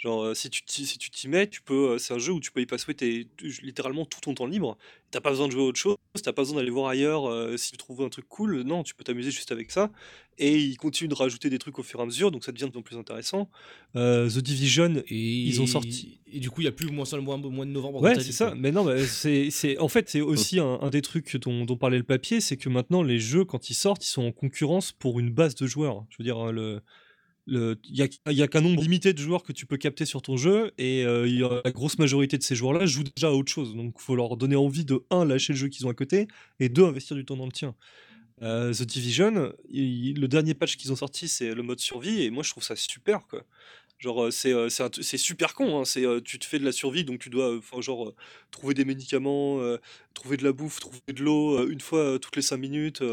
[0.01, 2.31] Genre, euh, si tu t'y- si tu t'y mets, tu peux, euh, c'est un jeu
[2.33, 3.27] où tu peux y passer tes-
[3.61, 4.75] littéralement tout ton temps libre.
[5.11, 7.55] T'as pas besoin de jouer à autre chose, t'as pas besoin d'aller voir ailleurs euh,
[7.55, 8.61] si tu trouves un truc cool.
[8.63, 9.91] Non, tu peux t'amuser juste avec ça.
[10.39, 12.63] Et ils continuent de rajouter des trucs au fur et à mesure, donc ça devient
[12.65, 13.47] de plus en plus intéressant.
[13.95, 17.05] Euh, The Division, Et Ils ont sorti- Et du coup, il y a plus moins
[17.05, 18.01] ça le mois, mois de novembre.
[18.01, 18.47] Ouais, c'est ça.
[18.47, 18.55] quoi.
[18.55, 21.77] Mais non, mais c'est, c'est, en fait, c'est aussi un, un des trucs dont, dont
[21.77, 24.93] parlait le papier, c'est que maintenant, les jeux, quand ils sortent, ils sont en concurrence
[24.93, 26.05] pour une base de joueurs.
[26.09, 26.81] Je veux dire, le.
[27.51, 27.77] Il
[28.27, 31.03] n'y a, qu'un nombre limité de joueurs que tu peux capter sur ton jeu, et
[31.03, 33.75] euh, la grosse majorité de ces joueurs-là jouent déjà à autre chose.
[33.75, 36.27] Donc, il faut leur donner envie de, un, lâcher le jeu qu'ils ont à côté,
[36.61, 37.75] et deux, investir du temps dans le tien.
[38.41, 42.41] Euh, The Division, le dernier patch qu'ils ont sorti, c'est le mode survie, et moi,
[42.41, 43.43] je trouve ça super, quoi.
[44.01, 46.71] Genre, euh, c'est euh, c'est super con, hein, c'est, euh, tu te fais de la
[46.71, 48.13] survie, donc tu dois, genre,
[48.49, 49.59] trouver des médicaments,
[50.15, 53.03] trouver de la bouffe, trouver de l'eau, une fois toutes les 5 minutes.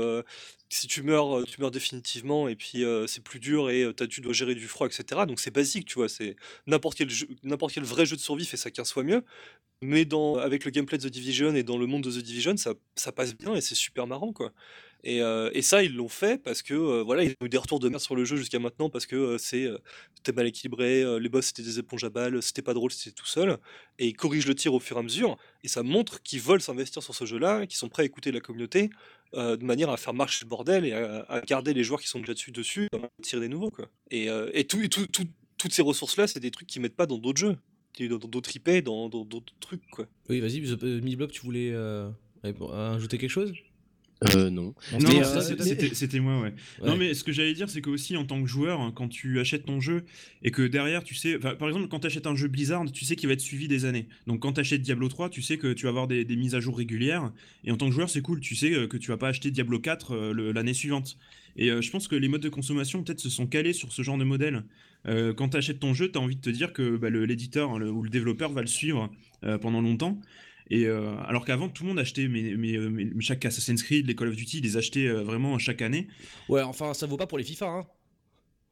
[0.70, 4.32] si tu meurs, tu meurs définitivement, et puis c'est plus dur, et t'as- tu dois
[4.32, 5.26] gérer du froid, etc.
[5.26, 7.08] Donc c'est basique, tu vois, c'est n'importe quel,
[7.42, 9.24] n'importe quel vrai jeu de survie fait ça 15 fois mieux,
[9.82, 12.56] mais dans, avec le gameplay de The Division et dans le monde de The Division,
[12.56, 14.52] ça, ça passe bien, et c'est super marrant, quoi.
[15.04, 17.58] Et, euh, et ça, ils l'ont fait parce que euh, voilà, ils ont eu des
[17.58, 21.28] retours de merde sur le jeu jusqu'à maintenant parce que euh, c'était mal équilibré, les
[21.28, 23.58] boss c'était des éponges à balles, c'était pas drôle, c'était tout seul.
[23.98, 25.36] Et ils corrigent le tir au fur et à mesure.
[25.62, 28.40] Et ça montre qu'ils veulent s'investir sur ce jeu-là, qu'ils sont prêts à écouter la
[28.40, 28.90] communauté
[29.34, 32.32] de manière à faire marcher le bordel et à, garder les joueurs qui sont déjà
[32.32, 33.70] dessus dessus, à tirer des nouveaux.
[34.10, 37.06] Et, et tout, et tout- tout- toutes ces ressources-là, c'est des trucs qu'ils mettent pas
[37.06, 37.56] dans d'autres jeux,
[38.00, 39.82] dans d'autres IP, dans d'autres trucs.
[40.28, 41.74] Oui, vas-y, Midblock, tu voulais
[42.42, 43.52] ajouter quelque chose?
[44.34, 44.74] Euh, non.
[44.92, 46.52] On Non, euh, c'était- moi, ouais.
[46.80, 46.88] Ouais.
[46.88, 49.38] Non, mais ce que j'allais dire, c'est qu'aussi en tant que joueur, hein, quand tu
[49.38, 50.04] achètes ton jeu
[50.42, 53.14] et que derrière, tu sais, par exemple, quand tu achètes un jeu Blizzard, tu sais
[53.14, 54.08] qu'il va être suivi des années.
[54.26, 56.56] Donc, quand tu achètes Diablo 3, tu sais que tu vas avoir des, des mises
[56.56, 57.32] à jour régulières.
[57.64, 58.40] Et en tant que joueur, c'est cool.
[58.40, 61.16] Tu sais euh, que tu vas pas acheter Diablo 4 euh, l'année suivante.
[61.56, 64.16] Et je pense que les modes de consommation, peut-être, se sont calés sur ce genre
[64.16, 64.62] de modèle.
[65.06, 67.80] Quand tu achètes ton jeu, tu as envie de te dire que bah, l'éditeur hein,
[67.82, 69.10] ou le développeur va le suivre
[69.60, 70.20] pendant longtemps.
[70.70, 74.06] Et euh, alors qu'avant, tout le monde achetait mais, mais, euh, mais chaque Assassin's Creed,
[74.06, 76.08] les Call of Duty, ils les achetaient euh, vraiment chaque année.
[76.48, 77.66] Ouais, enfin, ça vaut pas pour les FIFA.
[77.66, 77.86] Hein.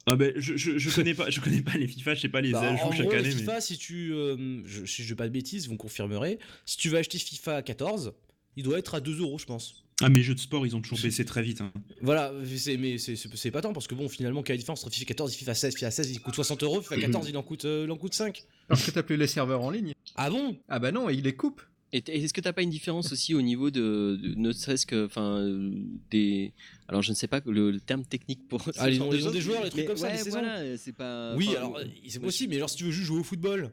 [0.08, 2.40] Ah ben, je, je, je connais pas, je connais pas les FIFA, je sais pas
[2.40, 3.22] les Bah, ajouts chaque gros, année.
[3.28, 4.12] les mais- FIFA, si tu.
[4.12, 6.38] euh, je, si je dis pas de bêtises, vous me confirmerez.
[6.64, 8.12] Si tu veux acheter FIFA 14,
[8.56, 9.82] il doit être à 2 euros, je pense.
[10.02, 11.62] Ah, mes jeux de sport, ils ont toujours baissé très vite.
[11.62, 11.72] hein.
[12.02, 14.92] Voilà, c'est- mais c'est- pas tant parce que bon, finalement, quelle est la différence entre
[14.94, 17.42] FIFA 14 et FIFA 16 FIFA 16, il coûte 60 euros, FIFA 14, il en
[17.42, 18.44] coûte, euh, il en coûte 5.
[18.68, 19.92] Parce que t'as plus les serveurs en ligne.
[20.14, 20.56] Ah bon?
[20.68, 21.62] Ah bah non, il les coupe.
[21.96, 25.38] Est-ce que t'as pas une différence aussi au niveau de, de- ne serait-ce que, enfin,
[25.40, 25.72] euh,
[26.10, 26.52] des,
[26.88, 28.62] alors je ne sais pas le, le terme technique pour.
[28.76, 31.34] Ah, genre choses, des joueurs, les trucs mais comme ça, les voilà, c'est pas.
[31.36, 33.72] Oui, enfin, alors euh, c'est possible, mais alors si tu veux juste jouer au football,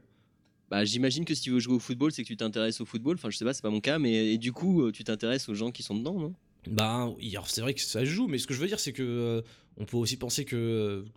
[0.70, 3.16] Bah, j'imagine que si tu veux jouer au football, c'est que tu t'intéresses au football.
[3.16, 5.50] Enfin, je sais pas, c'est pas mon cas, mais et du coup, euh, tu t'intéresses
[5.50, 6.34] aux gens qui sont dedans, non?
[6.68, 8.94] Bah oui, alors c'est vrai que ça joue, mais ce que je veux dire, c'est
[8.94, 9.42] que euh,
[9.78, 10.56] on peut aussi penser que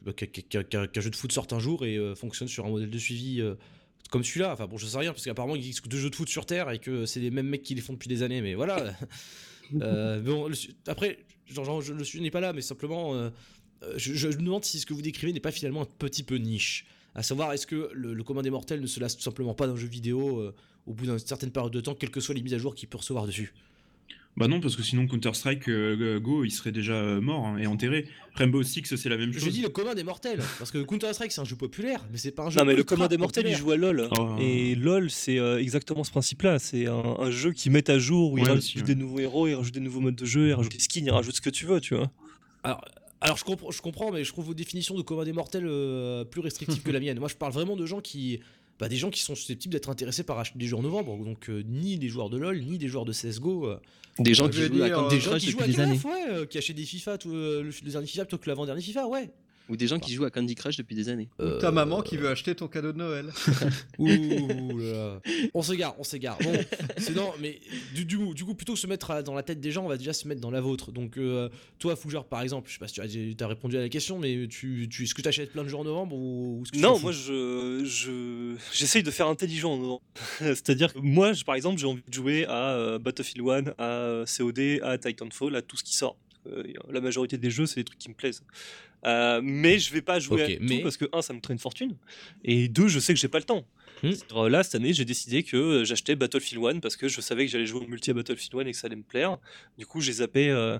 [0.08, 2.98] euh, qu'un- jeu de foot sorte un jour et euh, fonctionne sur un modèle de
[2.98, 3.40] suivi.
[4.08, 6.14] Comme celui-là, enfin bon, je sais rien, parce qu'apparemment il existe que deux jeux de
[6.14, 8.40] foot sur Terre et que c'est les mêmes mecs qui les font depuis des années,
[8.40, 8.94] mais voilà.
[9.82, 10.54] Euh, bon, le
[10.86, 13.30] après, genre, genre, je, le sujet n'est pas là, mais simplement, euh,
[13.82, 16.22] euh, je, je me demande si ce que vous décrivez n'est pas finalement un petit
[16.22, 16.86] peu niche.
[17.16, 19.66] À savoir, est-ce que le, le commun des mortels ne se lasse tout simplement pas
[19.66, 20.54] d'un jeu vidéo euh,
[20.86, 22.88] au bout d'une certaine période de temps, quelles que soient les mises à jour qu'il
[22.88, 23.54] peut recevoir dessus?
[24.36, 27.66] Bah non, parce que sinon Counter-Strike euh, Go, il serait déjà euh, mort hein, et
[27.66, 28.06] enterré.
[28.34, 29.42] Rainbow Six, c'est la même chose.
[29.42, 32.32] Je dis le commun des mortels, parce que Counter-Strike c'est un jeu populaire, mais c'est
[32.32, 32.58] pas un jeu.
[32.60, 34.36] Non mais le commun des mortels il joue à LoL Oh.
[34.38, 36.58] et LoL c'est euh, exactement ce principe-là.
[36.58, 38.84] C'est un, un jeu qui met à jour où il Ouais, rajoute aussi, ouais.
[38.84, 41.10] des nouveaux héros, il rajoute des nouveaux modes de jeu, il rajoute des skins, il
[41.10, 42.10] rajoute ce que tu veux, tu vois.
[42.62, 42.84] Alors,
[43.22, 46.24] alors je, comprends, je comprends, mais je trouve vos définitions de commun des mortels euh,
[46.24, 47.18] plus restrictives que la mienne.
[47.18, 48.40] Moi je parle vraiment de gens qui.
[48.78, 51.62] Bah, des gens qui sont susceptibles d'être intéressés par des jeux en novembre, donc euh,
[51.66, 53.66] ni des joueurs de LoL, ni des joueurs de CSGO.
[53.68, 53.78] euh,
[54.18, 56.00] Des gens Ça qui jouent à dire, euh, des gens qui jouent à des années,
[56.04, 58.82] ouais, euh, qui achètent des FIFA, tout, euh, le, le dernier FIFA plutôt que l'avant-dernier
[58.82, 59.30] FIFA, ouais.
[59.68, 61.28] Ou des gens qui jouent à Candy Crush depuis des années.
[61.40, 63.32] Euh, Ta maman qui veut acheter ton cadeau de Noël.
[63.98, 64.06] Ouh
[64.78, 65.20] là là.
[65.54, 66.38] On s'égare, on s'égare.
[66.42, 66.52] Bon,
[66.98, 67.60] c'est non, mais
[67.94, 69.88] du, du, coup- du coup, plutôt que se mettre dans la tête des gens, on
[69.88, 70.92] va déjà se mettre dans la vôtre.
[70.92, 71.48] Donc, euh,
[71.78, 72.94] toi, Fougère, par exemple, je sais pas si
[73.36, 75.68] tu as, répondu à la question, mais tu, tu, est-ce que tu achètes plein de
[75.68, 79.78] jeux en novembre ou, ou que Non, moi je je j'essaye de faire intelligent en
[79.78, 80.02] novembre.
[80.38, 83.84] C'est-à-dire que moi, je- par exemple, j'ai envie de jouer à euh, Battlefield 1, à
[83.84, 86.16] euh, COD, à Titanfall, à tout ce qui sort.
[86.46, 88.42] Euh, la majorité des jeux, c'est des trucs qui me plaisent.
[89.06, 91.56] Euh, mais je vais pas jouer Ok, à tout parce que un, ça me traîne
[91.56, 91.96] une fortune,
[92.44, 93.64] et deux, je sais que j'ai pas le temps.
[94.02, 94.48] Hmm.
[94.48, 97.50] Là, cette année, j'ai décidé que euh, j'achetais Battlefield 1 parce que je savais que
[97.50, 99.38] j'allais jouer au multi à Battlefield 1 et que ça allait me plaire.
[99.78, 100.78] Du coup, j'ai zappé, euh,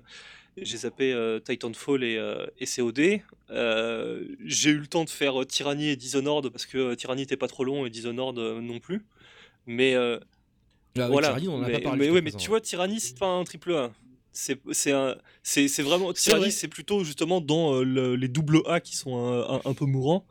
[0.61, 3.21] j'ai zappé euh, Titanfall et, euh, et COD.
[3.51, 7.49] Euh, j'ai eu le temps de faire Tyranny et Dishonored parce que Tyranny n'était pas
[7.49, 9.03] trop long et Dishonored non plus.
[9.67, 11.29] Mais Ah voilà.
[11.29, 13.45] Tyranny, on en a mais, pas parlé mais ouais, tu vois, Tyranny, c'est pas un
[13.45, 13.93] triple A.
[14.39, 16.51] C'est c'est un- c'est c'est vraiment vrai.
[16.51, 19.87] c'est plutôt justement dans euh, le- les double A qui sont un, un- un peu
[19.87, 20.27] mourants.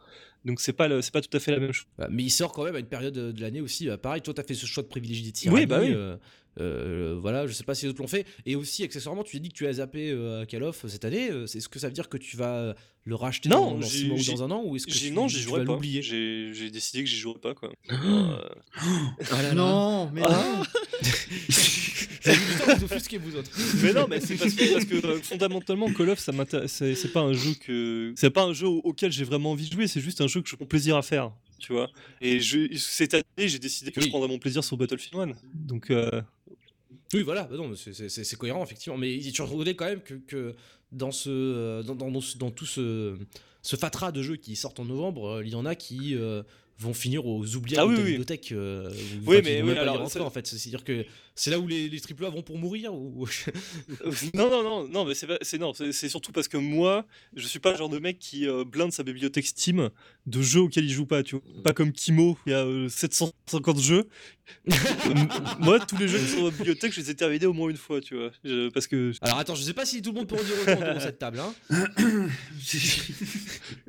[0.46, 1.88] Donc c'est pas c'est pas tout à fait la même chose.
[1.98, 3.88] Bah, mais il sort quand même à une période de l'année aussi.
[3.88, 5.62] bah, pareil, toi, t'as fait ce choix de privilégier des Tyranny.
[5.62, 5.90] Oui, bah oui.
[5.92, 6.18] euh,
[6.62, 8.26] euh, voilà, je sais pas si les autres l'ont fait.
[8.46, 11.04] Et aussi, accessoirement, tu as dit que tu as zappé euh, à Call of cette
[11.04, 11.32] année.
[11.32, 12.74] euh, C'est ce que ça veut dire que tu vas euh,
[13.06, 14.86] le racheter Non, dans, dans j'ai- six mois ou j'ai- dans un an ou est-ce
[14.86, 15.74] que tu, non, j'y jouerai pas.
[15.74, 16.04] l'oublier?
[16.04, 17.72] J'ai décidé que j'y jouerais pas quoi.
[17.90, 20.62] Euh, Non, mais non.
[23.14, 23.52] À vous autres.
[23.84, 26.72] mais non, mais c'est parce que, parce que, euh, fondamentalement Call of ça m'intéresse.
[26.74, 29.68] C'est c'est pas un jeu que c'est pas un jeu au- auquel j'ai vraiment envie
[29.68, 29.88] de jouer.
[29.88, 31.32] C'est juste un jeu que je prends plaisir à faire.
[31.60, 31.90] Tu vois.
[32.22, 34.06] Et je, cette année, j'ai décidé que Oui.
[34.06, 35.36] je prendrais mon plaisir sur Battlefield 1.
[35.54, 36.22] Donc euh,
[37.14, 38.98] Oui, voilà, bah non, c'est- cohérent, effectivement.
[38.98, 40.54] Mais tu reconnais quand même que, que
[40.92, 43.16] dans, ce, euh, dans, dans, dans ce- dans tout ce,
[43.62, 46.44] ce fatras de jeux qui sortent en novembre, il y en a qui euh,
[46.78, 48.08] vont finir aux oubliettes Ah de oui, ta oui.
[48.10, 48.52] bibliothèque.
[48.52, 50.46] euh, ou- Oui, mais oui, alors, ça- en fait.
[50.46, 51.06] C'est-à-dire que
[51.36, 53.28] c'est là où les, les AAA vont pour mourir ou...
[54.34, 57.72] non, non, non, non, mais c'est non, c'est surtout parce que moi, je suis pas
[57.72, 59.90] le genre de mec qui euh, blinde sa bibliothèque Steam
[60.26, 61.44] de jeux auxquels il joue pas, tu vois.
[61.64, 64.08] Pas comme Kimo, il y a euh, 750 jeux.
[65.60, 67.70] Moi, tous les jeux qui sont dans ma bibliothèque, je les ai terminés au moins
[67.70, 68.32] une fois, tu vois.
[68.44, 70.54] Je- parce que Alors attends, je sais pas si tout le monde peut en dire
[70.62, 71.40] autant de cette table.
[71.40, 71.54] Hein.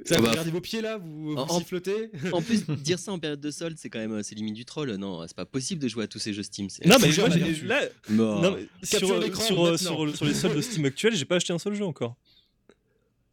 [0.05, 0.31] Ça, vous bah.
[0.31, 2.11] regardez vos pieds là, vous, vous En- sifflotez?
[2.33, 4.65] En plus, dire ça en période de solde, c'est quand même, euh, c'est limite du
[4.65, 4.95] troll.
[4.97, 6.69] Non, c'est pas possible de jouer à tous ces jeux Steam.
[6.85, 7.29] non, mais moi.
[7.65, 9.77] Là, non, sur, sur, euh, maintenant.
[9.77, 12.17] sur, sur les soldes de Steam actuels, j'ai pas acheté un seul jeu encore.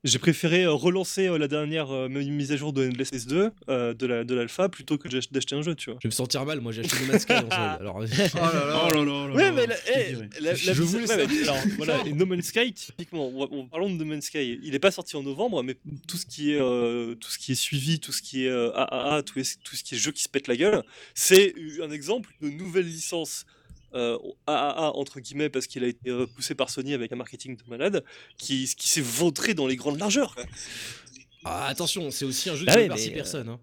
[0.06, 3.94] J'ai préféré euh, relancer euh, la dernière euh, mise à jour de Endless S2 euh,
[3.94, 6.00] de la de l'alpha plutôt que d'ach- d'acheter un jeu, tu vois.
[6.04, 7.52] Je vais me sentir mal, moi j'ai acheté No Man's Sky en solde.
[7.80, 8.84] Alors, Oh là là.
[8.90, 11.02] Oh là là là Ouais, là, mais la, je eh, la- Je la mise- voulais
[11.04, 11.16] ouais, ça.
[11.26, 14.60] mais alors, voilà, et No Man's Sky, typiquement, on, on- parlons de No Man's Sky.
[14.62, 17.54] Il n'est pas sorti en novembre, mais tout ce qui est, euh, tout ce qui
[17.54, 20.12] est suivi, tout ce qui est euh, AAA, tout, est- tout ce qui est jeu
[20.12, 20.84] qui se pète la gueule,
[21.16, 23.46] c'est un exemple de nouvelle licence.
[23.94, 27.56] Euh, AAA entre guillemets parce qu'il a été euh, poussé par Sony avec un marketing
[27.58, 28.04] de malade
[28.38, 30.36] qui, qui s'est vautré dans les grandes largeurs.
[31.46, 33.50] Ah, attention, c'est aussi un jeu Ah qui ouais, par mais, 6 euh, personnes.
[33.50, 33.60] Hein.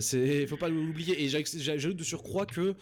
[0.00, 1.22] C'est, faut pas l'oublier.
[1.22, 2.74] Et j'aj- j'ajoute de surcroît que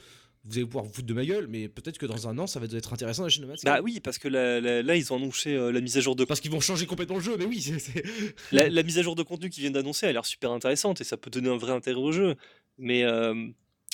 [0.44, 2.60] vous allez pouvoir vous foutre de ma gueule, mais peut-être que dans un an, ça
[2.60, 3.64] va être intéressant Man's Sky.
[3.66, 6.40] Bah oui, parce que là, ils ont annoncé euh, la mise à jour de Parce
[6.40, 7.78] qu'ils vont changer complètement le jeu, mais oui, c'est.
[7.78, 8.04] c'est-
[8.52, 11.04] la, la mise à jour de contenu qu'ils viennent d'annoncer a l'air super intéressante et
[11.04, 12.36] ça peut donner un vrai intérêt au jeu.
[12.78, 13.34] Mais, euh,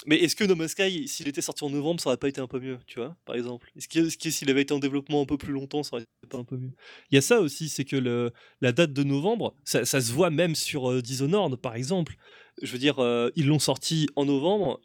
[0.04, 2.40] mais est-ce que No Man's Sky, s'il était sorti en novembre, ça aurait pas été
[2.40, 3.70] un peu mieux, tu vois, par exemple?
[3.76, 6.02] Est-ce que est-ce que s'il avait été en développement un peu plus longtemps, ça aurait
[6.02, 6.72] été pas un peu mieux?
[7.10, 10.30] Il y a ça aussi, c'est que le, la date de novembre, ça, se voit
[10.30, 12.16] même sur euh, Dishonored, par exemple.
[12.62, 14.80] Je veux dire, euh, ils l'ont sorti en novembre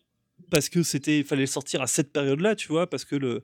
[0.49, 3.43] parce que c'était fallait le sortir à cette période-là, tu vois, parce que le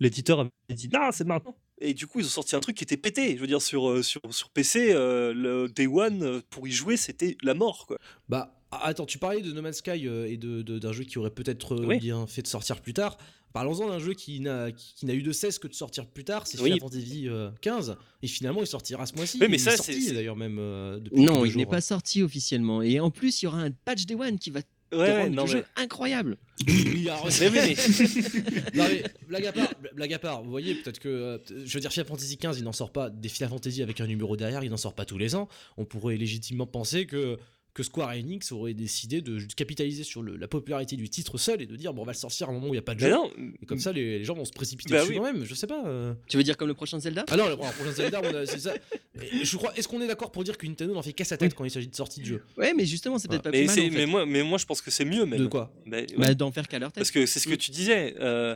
[0.00, 1.56] l'éditeur avait dit non, c'est maintenant.
[1.80, 3.34] Et du coup, ils ont sorti un truc qui était pété.
[3.36, 7.36] Je veux dire, sur, euh, sur, sur PC, le Day One, pour y jouer, c'était
[7.42, 7.98] la mort, quoi.
[8.28, 11.18] Bah, attends, tu parlais de No Man's Sky euh, et de- de- d'un jeu qui
[11.18, 11.98] aurait peut-être euh, Oui.
[11.98, 13.16] bien fait de sortir plus tard.
[13.52, 16.24] Parlons-en d'un jeu qui n'a qui, qui n'a eu de cesse que de sortir plus
[16.24, 16.64] tard, c'est Oui.
[16.72, 17.96] Final Fantasy euh, 15.
[18.22, 19.38] Et finalement, il sortira ce mois-ci.
[19.40, 21.66] Oui, mais Il ça, est c'est- sorti c'est- d'ailleurs même euh, depuis Non, il n'est
[21.66, 22.82] pas sorti officiellement.
[22.82, 24.60] Et en plus, il y aura un patch Day One qui va
[24.92, 25.50] Ouais, non, mais...
[25.50, 26.36] jeu incroyable.
[26.68, 27.74] Oui, alors, Mais oui, mais-
[28.74, 31.08] Non, mais blague à part, blague à part, vous voyez, peut-être que.
[31.08, 33.10] euh, je veux dire, Final Fantasy 15, il n'en sort pas.
[33.10, 35.48] Des Final Fantasy avec un numéro derrière, il n'en sort pas tous les ans.
[35.78, 37.38] On pourrait légitimement penser que,
[37.74, 41.66] que Square Enix aurait décidé de capitaliser sur le- la popularité du titre seul et
[41.66, 42.94] de dire, bon, on va le sortir à un moment où il n'y a pas
[42.94, 43.14] de Mais jeu.
[43.14, 45.16] non, Et comme ça, les, les gens vont se précipiter Bah dessus oui.
[45.18, 45.84] quand même, je sais pas.
[45.86, 46.14] euh.
[46.28, 47.24] Tu veux dire comme le prochain Zelda?
[47.28, 48.74] Ah non, le prochain Zelda, on a- c'est ça.
[49.20, 51.36] Et je crois, est-ce qu'on est d'accord pour dire que Nintendo n'en fait qu'à sa
[51.36, 52.42] tête quand il s'agit de sortie de jeu?
[52.56, 53.74] Ouais, mais justement, c'est peut-être pas mais, plus mal.
[53.74, 53.96] c'est- en fait.
[53.98, 55.40] mais, moi, mais moi, je pense que c'est mieux, même.
[55.40, 55.72] De quoi?
[55.86, 56.06] Bah, ouais.
[56.16, 57.02] Bah, d'en faire qu'à leur tête.
[57.02, 58.14] Parce que c'est ce que tu disais.
[58.20, 58.54] euh,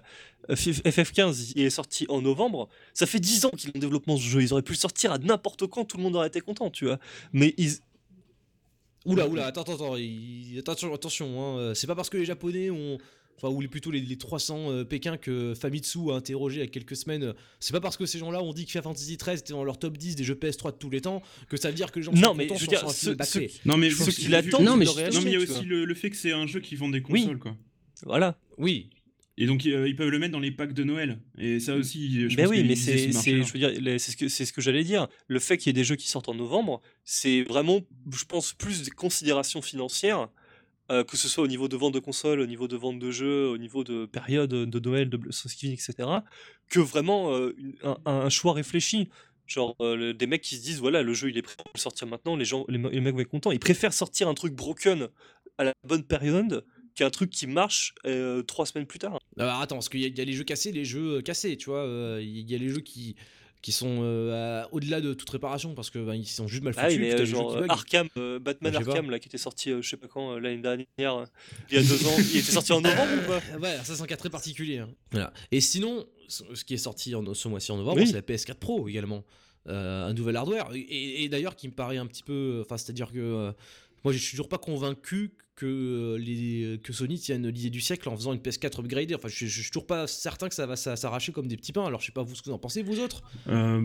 [0.50, 2.68] F- FF15, il est sorti en novembre.
[2.94, 4.40] Ça fait 10 ans qu'il est en développement ce jeu.
[4.40, 6.86] Ils auraient pu le sortir à n'importe quand, tout le monde aurait été content, tu
[6.86, 6.98] vois.
[7.32, 7.72] Mais ils.
[9.04, 12.24] Oula, oula, attends, attends, attends, il- attention, attention, hein, euh, c'est pas parce que les
[12.24, 12.98] Japonais ont.
[13.40, 16.66] Enfin, ou plutôt les, les 300 euh, Pékin que Famitsu a interrogé il y a
[16.66, 19.36] quelques semaines, euh, c'est pas parce que ces gens-là ont dit que Final Fantasy XIII
[19.36, 21.74] était dans leur top 10 des jeux PS3 de tous les temps que ça veut
[21.76, 23.06] dire que les gens Non, sont mais contents je veux sur- dire, sur un ceux-
[23.10, 23.50] film bâclé.
[23.64, 24.64] Non, mais Je pense ceux qu'il qui attend attendent.
[24.66, 26.88] Non, mais il y a aussi le, le fait que c'est un jeu qui vend
[26.88, 27.22] des Oui.
[27.22, 27.56] consoles, quoi.
[28.04, 28.36] Voilà.
[28.58, 28.90] Oui,
[29.40, 31.20] Et donc, euh, ils peuvent le mettre dans les packs de Noël.
[31.38, 33.42] Et ça aussi, je Ben pense oui, mais ce c'est, c'est, marché-là.
[33.44, 35.06] je veux dire, les- c'est ce que, c'est ce que j'allais dire.
[35.28, 37.80] Le fait qu'il y ait des jeux qui sortent en novembre, c'est vraiment,
[38.12, 40.28] je pense, plus des considérations financières,
[40.90, 43.10] euh, que ce soit au niveau de vente de consoles, au niveau de vente de
[43.12, 46.08] jeux, au niveau de période de Noël, de Thanksgiving, etc.,
[46.68, 49.08] que vraiment euh, un, un choix réfléchi.
[49.46, 51.70] Genre euh, le- des mecs qui se disent voilà le jeu il est prêt pour
[51.74, 53.50] le sortir maintenant, les gens, les mecs vont être contents.
[53.50, 55.08] Ils préfèrent sortir un truc broken
[55.56, 56.64] à la bonne période
[56.98, 59.18] qu'un truc qui marche euh, trois semaines plus tard.
[59.38, 61.20] Alors attends, parce qu'il y, a- il y a les jeux cassés, les jeux euh,
[61.22, 61.84] cassés, tu vois.
[61.84, 63.14] euh, Il y a les jeux qui,
[63.62, 66.86] qui sont euh, au-delà de toute réparation parce que ben, ils sont juste mal foutus.
[66.86, 67.66] Ah oui, puis mais euh, genre qui euh.
[67.68, 68.74] Arkham, euh, Batman.
[68.76, 71.24] Arkham, là, qui était sorti, euh, je sais pas quand, euh, l'année dernière, euh,
[71.70, 73.40] il y a deux ans, il était sorti en novembre ou pas?
[73.52, 74.78] Ah Ouais, ça c'est un cas très particulier.
[74.78, 74.88] hein.
[75.12, 75.32] Voilà.
[75.52, 78.06] Et sinon, ce qui est sorti en- ce mois-ci en novembre, Oui.
[78.06, 79.24] c'est la PS4 Pro également.
[79.68, 80.70] Euh, un nouvel hardware.
[80.74, 82.60] Et, et d'ailleurs, qui me paraît un petit peu.
[82.64, 83.18] Enfin, c'est-à-dire que.
[83.18, 83.52] euh,
[84.04, 88.08] moi, je suis toujours pas convaincu que, euh, les, que Sony tienne l'idée du siècle
[88.08, 89.14] en faisant une PS4 upgradée.
[89.16, 91.72] Enfin, je, je suis toujours pas certain que ça va s'a- s'arracher comme des petits
[91.72, 91.84] pains.
[91.84, 93.22] Alors, je sais pas vous ce que vous en pensez, vous autres?
[93.48, 93.84] Euh,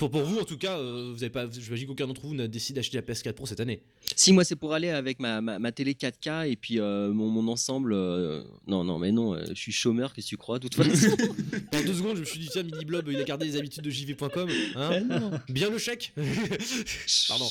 [0.00, 1.46] Pour, pour vous, en tout cas, euh, vous avez pas.
[1.50, 3.82] J'imagine qu'aucun d'entre vous n'a décidé d'acheter la PS4 Pro cette année.
[4.14, 7.28] Si moi c'est pour aller avec ma, ma, ma télé 4K et puis euh, mon,
[7.28, 7.92] mon ensemble.
[7.92, 10.74] euh, Non, non, mais non, euh, je suis chômeur, qu'est-ce que tu crois, de toute
[10.82, 11.16] façon?
[11.74, 13.82] En deux secondes, je me suis dit, tiens, Mini Blob, il a gardé les habitudes
[13.84, 14.48] de JV.com.
[14.76, 15.00] Hein?
[15.00, 15.30] Non.
[15.48, 16.12] Bien le chèque
[17.28, 17.46] Pardon.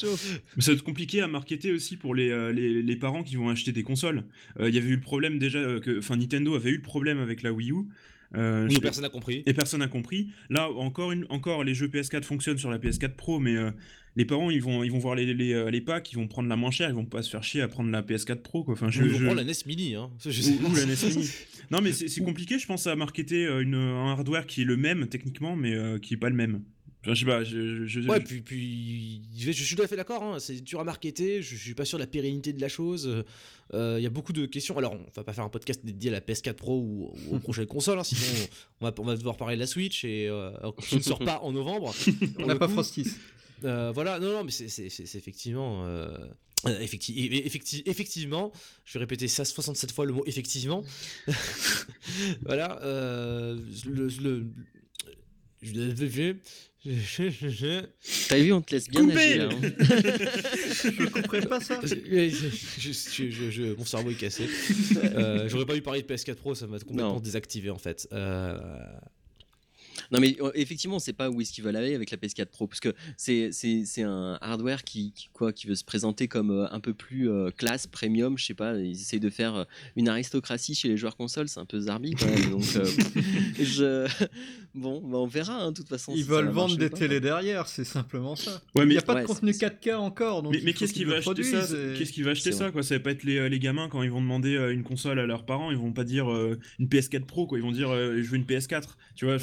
[0.55, 3.35] Mais ça va être compliqué à marketer aussi pour les, euh, les, les parents qui
[3.35, 4.23] vont acheter des consoles.
[4.59, 6.81] Euh, Il y avait eu le problème déjà, euh, que, enfin Nintendo avait eu le
[6.81, 7.75] problème avec la Wii U.
[8.35, 9.43] Euh, je- personne n'a compris.
[9.45, 10.29] et personne n'a compris.
[10.49, 13.71] Là, encore, une, encore, les jeux PS4 fonctionnent sur la PS4 Pro, mais euh,
[14.15, 16.47] les parents, ils vont, ils vont voir les, les, euh, les packs, ils vont prendre
[16.49, 18.63] la moins chère, ils vont pas se faire chier à prendre la PS4 Pro.
[18.63, 18.73] Quoi.
[18.75, 19.95] Enfin, je, Je, je- prends la NES Mini.
[19.95, 20.09] Hein.
[20.25, 20.69] Je sais ou, pas.
[20.69, 21.29] ou la NES Mini.
[21.71, 24.77] Non, mais c'est compliqué, je pense, à marketer euh, une, un hardware qui est le
[24.77, 26.61] même techniquement, mais euh, qui est pas le même.
[27.01, 29.87] Enfin, je sais pas, je, je- je- Ouais, puis, puis je je suis tout à
[29.87, 30.21] fait d'accord.
[30.23, 31.41] hein, C'est dur à marketer.
[31.41, 33.23] Je, je suis pas sûr de la pérennité de la chose.
[33.73, 34.77] Euh, Il y a beaucoup de questions.
[34.77, 37.39] Alors, on va pas faire un podcast dédié à la PS4 Pro ou, ou aux
[37.39, 37.97] prochaines consoles.
[37.97, 38.21] hein, sinon,
[38.81, 40.51] on va, on va devoir parler de la Switch et euh,
[40.87, 41.95] qui ne sort pas en novembre.
[42.39, 43.07] On n'a pas Frostis.
[43.63, 45.85] Euh, voilà, non, non, mais c'est- effectivement.
[45.87, 46.07] euh,
[46.67, 48.51] euh, effecti- effectivement,
[48.85, 50.83] je vais répéter ça 67 fois le mot effectivement.
[52.43, 54.45] voilà, euh, le, le-
[58.29, 59.49] T'as vu, on te laisse bien Coupé agir.
[59.49, 59.59] hein.
[59.79, 61.79] Je comprends pas ça.
[61.83, 64.47] Je- je- je- je- je- mon cerveau est cassé.
[65.03, 67.19] Euh, J'aurais pas dû parler de PS4 Pro, ça m'a complètement Non.
[67.19, 68.07] désactivé en fait.
[68.13, 68.59] Euh,
[70.11, 72.67] Non mais euh, effectivement, c'est pas où est-ce qu'il va aller avec la PS4 Pro,
[72.67, 76.51] parce que c'est c'est c'est un hardware qui, qui quoi qui veut se présenter comme
[76.51, 78.75] euh, un peu plus euh, classe premium, je sais pas.
[78.77, 79.63] Ils essayent de faire euh,
[79.95, 82.49] une aristocratie chez les joueurs consoles, c'est un peu zarbi quand même.
[82.51, 82.85] donc euh,
[83.59, 84.07] je
[84.75, 86.11] bon, bah, on verra hein, de toute façon.
[86.15, 88.61] Ils si veulent vendre des télés derrière, c'est simplement ça.
[88.75, 90.43] Ouais, Il n'y a pas Ouais, de contenu c'est- 4K encore.
[90.43, 91.61] Donc Mais, qu'est-ce qui qu'ils va acheter ça
[91.97, 92.83] Qu'est-ce qui va acheter C'est ça quoi?
[92.83, 95.45] Ça va pas être les, les gamins quand ils vont demander une console à leurs
[95.45, 98.29] parents, ils vont pas dire euh, une PS4 Pro quoi, ils vont dire euh, je
[98.29, 98.83] veux une PS4,
[99.15, 99.37] tu vois.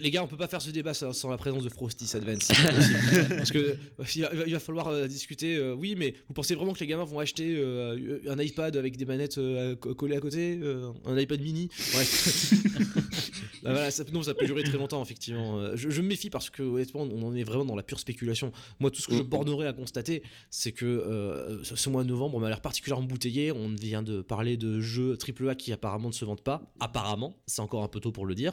[0.00, 2.48] Les, gars, on peut pas faire ce débat sans, sans la présence de Frosty Advance.
[3.28, 3.74] Parce que euh,
[4.14, 5.56] il va, il va falloir euh, discuter.
[5.56, 8.96] euh, oui, mais vous pensez vraiment que les gamins vont acheter euh, un iPad avec
[8.96, 11.68] des manettes euh, co- collées à côté, euh, un iPad mini?
[11.92, 12.52] Bref.
[13.62, 15.58] Bah voilà, ça, non, ça peut durer très longtemps, effectivement.
[15.58, 17.98] Euh, Je, je me méfie parce que, honnêtement, on en est vraiment dans la pure
[17.98, 18.52] spéculation.
[18.80, 19.28] Moi, tout ce que je Mhm.
[19.28, 23.52] bornerai à constater, c'est que euh, ce, mois de novembre, on m'a l'air particulièrement bouteillé.
[23.52, 26.62] On vient de parler de jeux AAA qui apparemment ne se vendent pas.
[26.80, 28.52] Apparemment, c'est encore un peu tôt pour le dire.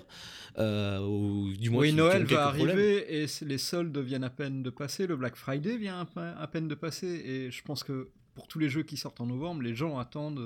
[0.57, 2.69] Euh, ou du moins, Oui, qui- Noël va problèmes.
[2.77, 5.07] arriver et les soldes viennent à peine de passer.
[5.07, 7.07] Le Black Friday vient à pe- à peine de passer.
[7.07, 10.41] Et je pense que pour tous les jeux qui sortent en novembre, les gens attendent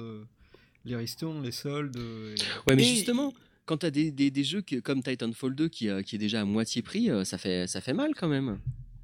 [0.85, 1.97] les ristournes, les soldes.
[1.97, 2.35] et-
[2.69, 3.33] Ouais, mais Et- justement,
[3.67, 6.41] quand t'as des, des, des jeux que- comme Titanfall 2 qui, euh, qui est déjà
[6.41, 8.57] à moitié prix, euh, ça fait ça fait mal quand même.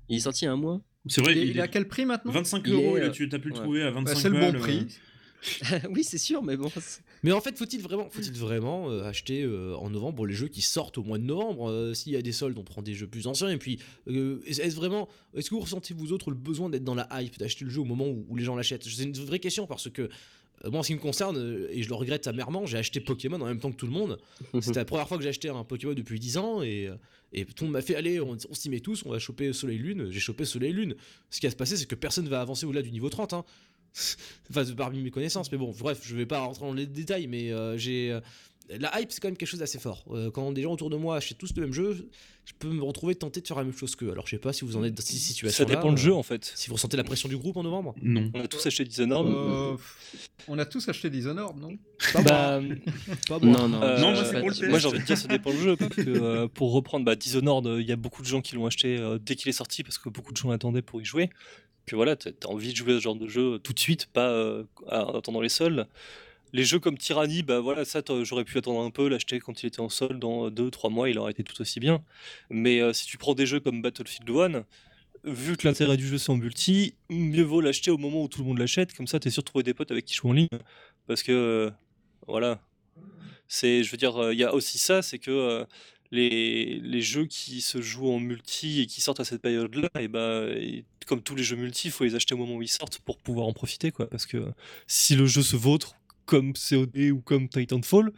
[0.10, 0.82] Il est sorti il y a un mois.
[1.08, 2.32] c'est vrai, Il, est- il il est à est quel prix maintenant?
[2.32, 3.60] 25 Il est, euros, et euh, tu as pu le ouais.
[3.62, 4.88] trouver à 25 Bah, C'est le bon prix.
[5.92, 6.72] oui, c'est sûr, mais bon.
[7.24, 10.62] Mais en fait, faut-il vraiment, faut-il vraiment euh, acheter euh, en novembre les jeux qui
[10.62, 13.08] sortent au mois de novembre Euh, S'il y a des soldes, on prend des jeux
[13.08, 13.50] plus anciens.
[13.50, 16.84] Et puis, euh, est- est-ce vraiment, est-ce que vous ressentez vous autres le besoin d'être
[16.86, 18.84] dans la hype, d'acheter le jeu au moment où, où les gens l'achètent?
[18.86, 20.10] C'est une vraie question parce que euh,
[20.70, 23.40] moi, en ce qui me concerne, euh, et je le regrette amèrement, j'ai acheté Pokémon
[23.42, 24.18] en même temps que tout le monde.
[24.62, 26.96] C'était la première fois que j'ai acheté un Pokémon depuis 10 ans et, euh,
[27.34, 29.52] et tout le monde m'a fait aller, on, on s'y met tous, on va choper
[29.54, 30.08] Soleil Lune.
[30.12, 30.96] J'ai chopé Soleil Lune.
[31.30, 33.34] Ce qui va se passer, c'est que personne va avancer au-delà du niveau 30.
[33.34, 33.44] Hein.
[34.50, 37.52] enfin, parmi mes connaissances, mais bon, bref, je vais pas rentrer dans les détails, mais
[37.52, 38.12] euh, j'ai.
[38.12, 38.22] euh,
[38.70, 40.06] la hype, c'est quand même quelque chose d'assez fort.
[40.12, 42.10] Euh, quand des gens autour de moi achètent tous le même jeu,
[42.46, 44.12] je peux me retrouver tenté de faire la même chose qu'eux.
[44.12, 46.14] Alors, je sais pas si vous en êtes dans cette situation Ça dépend le jeu
[46.14, 46.52] en fait.
[46.56, 48.32] Si vous ressentez la pression du groupe en novembre Non.
[48.34, 49.28] On a tous acheté Dishonored.
[49.28, 49.78] Euh,
[50.48, 51.78] on a tous acheté Dishonored, non?
[52.26, 52.60] Bah,
[53.28, 53.58] Pas moi.
[53.60, 53.82] Non, non.
[53.84, 54.70] Euh, Non, moi, c'est pas- pour le test.
[54.70, 57.16] Moi j'ai envie de dire ça dépend le jeu parce que euh, pour reprendre bah,
[57.16, 59.54] Dishonored, euh, il y a beaucoup de gens qui l'ont acheté euh, dès qu'il est
[59.54, 61.30] sorti parce que beaucoup de gens l'attendaient pour y jouer.
[61.86, 64.30] Que voilà, t'as envie de jouer à ce genre de jeu tout de suite, pas
[64.30, 65.86] euh, en attendant les soldes.
[66.54, 69.66] Les jeux comme Tyranny, bah voilà, ça j'aurais pu attendre un peu, l'acheter quand il
[69.66, 72.04] était en solde dans 2-3 mois, il aurait été tout aussi bien.
[72.52, 74.64] Mais euh, si tu prends des jeux comme Battlefield 1,
[75.24, 78.42] vu que l'intérêt du jeu c'est en multi, mieux vaut l'acheter au moment où tout
[78.42, 80.34] le monde l'achète, comme ça t'es sûr de trouver des potes avec qui jouer en
[80.34, 80.48] ligne.
[81.08, 81.72] Parce que euh,
[82.28, 82.62] voilà,
[83.48, 85.66] c'est, je veux dire, euh, il y a aussi ça, c'est que
[86.12, 90.08] les, les jeux qui se jouent en multi et qui sortent à cette période-là, et
[90.08, 92.68] ben, et comme tous les jeux multi, il faut les acheter au moment où ils
[92.68, 94.08] sortent pour pouvoir en profiter, quoi.
[94.08, 94.52] Parce que
[94.86, 98.12] si le jeu se vautre comme COD ou comme Titanfall,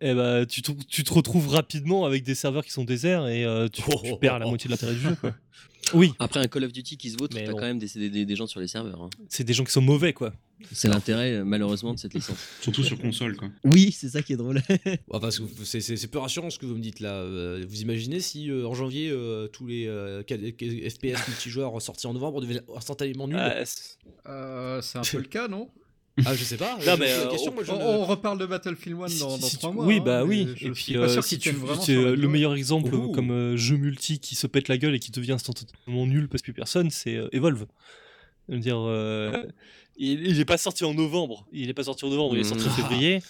[0.00, 3.44] eh ben, tu, te, tu te retrouves rapidement avec des serveurs qui sont déserts et
[3.44, 5.34] euh, tu, tu perds la moitié de l'intérêt du jeu, quoi.
[5.92, 7.58] Oui, Après un Call of Duty qui se vote, Mais t'as bon.
[7.58, 9.02] quand même des, des, des gens sur les serveurs.
[9.02, 9.10] hein.
[9.28, 10.32] c'est des gens qui sont mauvais, quoi.
[10.72, 12.38] C'est l'intérêt euh, malheureusement de cette licence.
[12.62, 13.50] Surtout sur console, quoi.
[13.64, 14.62] Oui, c'est ça qui est drôle.
[15.10, 17.12] Enfin, c'est- c'est c'est- c'est peu rassurant ce que vous me dites là.
[17.16, 22.14] Euh, vous imaginez si euh, en janvier, euh, tous les euh, FPS multijoueurs sortis en
[22.14, 23.36] novembre devenaient instantanément nuls?
[23.38, 25.68] Ah, c'est- Euh, C'est un peu le cas, non?
[26.24, 26.78] Ah, je sais pas.
[26.86, 29.18] Non, mais, euh, question, on- moi, je on, ne- on reparle de Battlefield 1 Si-
[29.18, 29.84] dans, dans si 3 tu- mois.
[29.86, 30.48] Oui, hein, bah oui.
[30.56, 33.10] Je Et puis, euh, si tu le meilleur exemple Ouh.
[33.10, 36.42] comme euh, jeu multi qui se pète la gueule et qui devient instantanément nul parce
[36.42, 37.66] que plus personne, c'est euh, Evolve.
[38.48, 38.76] Je veux dire,
[39.96, 41.46] il, il est pas sorti en novembre.
[41.52, 42.36] Il est pas sorti en novembre.
[42.36, 42.74] Il est sorti en Mm.
[42.74, 43.22] février.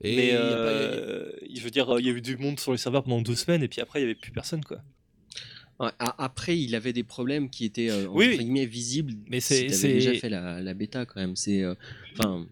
[0.00, 2.70] Et mais y a pas- je veux dire, il y a eu du monde sur
[2.70, 4.78] les serveurs pendant deux semaines et puis après il y avait plus personne quoi.
[5.78, 8.36] Après, il avait des problèmes qui étaient euh, entre oui.
[8.38, 9.14] guillemets visibles.
[9.28, 11.36] Mais c'est- déjà fait la, la bêta quand même.
[11.36, 11.74] C'est euh,
[12.14, 12.46] enfin.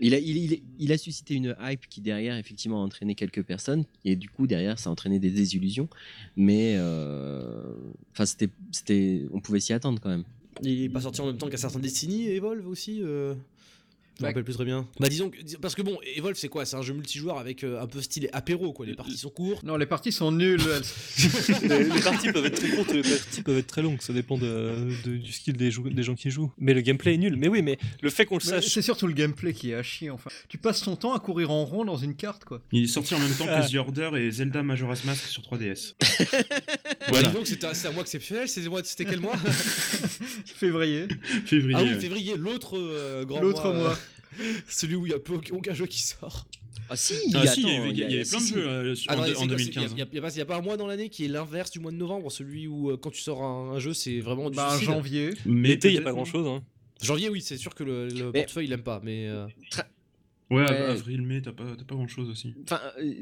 [0.00, 3.42] il, a, il, il- il a suscité une hype qui derrière effectivement a entraîné quelques
[3.44, 5.88] personnes et du coup derrière ça a entraîné des désillusions
[6.36, 7.74] mais euh,
[8.12, 10.24] enfin c'était c'était on pouvait s'y attendre quand même
[10.62, 13.34] Il est pas sorti en même temps qu'un certain Destiny et Evolve aussi euh,
[14.20, 14.86] Je me rappelle plus très bien.
[15.00, 16.66] Bah disons que, parce que bon, Evolve c'est quoi?
[16.66, 18.84] C'est un jeu multijoueur avec euh, un peu style apéro quoi.
[18.84, 19.62] Les parties sont courtes.
[19.64, 20.60] Non, les parties sont nulles.
[21.62, 24.00] les, les parties peuvent être très courtes, ou les parties peuvent être très longues.
[24.02, 26.52] Ça dépend de, de- du skill des, des gens qui jouent.
[26.58, 27.36] Mais le gameplay est nul.
[27.36, 28.66] Mais oui, mais le fait qu'on le sache.
[28.66, 30.10] C'est surtout le gameplay qui est à chier.
[30.10, 32.60] Enfin, tu passes ton temps à courir en rond dans une carte, quoi.
[32.72, 33.62] Il est sorti en même temps Ah.
[33.66, 35.94] que The Order et Zelda Majora's Mask sur 3DS.
[37.08, 37.28] Voilà.
[37.28, 38.48] Dis donc c'était un, mois exceptionnel.
[38.48, 39.36] c'est- C'était quel mois?
[40.44, 41.08] Février.
[41.46, 41.76] Février.
[41.78, 42.00] Ah oui, ouais.
[42.00, 43.74] février, l'autre euh, grand L'autre mois.
[43.74, 43.98] euh, mois.
[44.68, 46.46] Celui où il y a peu- aucun jeu qui sort.
[46.92, 48.54] Ah si, Ah, si, il y, attends, avait- il y avait si, plein de si.
[48.54, 49.90] jeux euh, Ah en, c'est en quoi, c'est- 2015.
[49.92, 51.78] Il n'y a, il y a pas- un mois dans l'année qui est l'inverse du
[51.78, 54.56] mois de novembre, celui où euh, quand tu sors un, un jeu, c'est vraiment du
[54.56, 55.30] Bah, janvier.
[55.46, 56.46] Mais L'été, il n'y a pas grand chose.
[56.48, 56.64] Hein.
[57.02, 59.26] Janvier, oui, c'est sûr que le, le Mais- portefeuille, il aime pas, mais...
[59.28, 59.46] euh,
[60.50, 60.68] Ouais, Ouais.
[60.68, 62.54] avril, mai, t'as pas, t'as pas grand chose aussi.
[62.64, 63.14] Enfin, euh,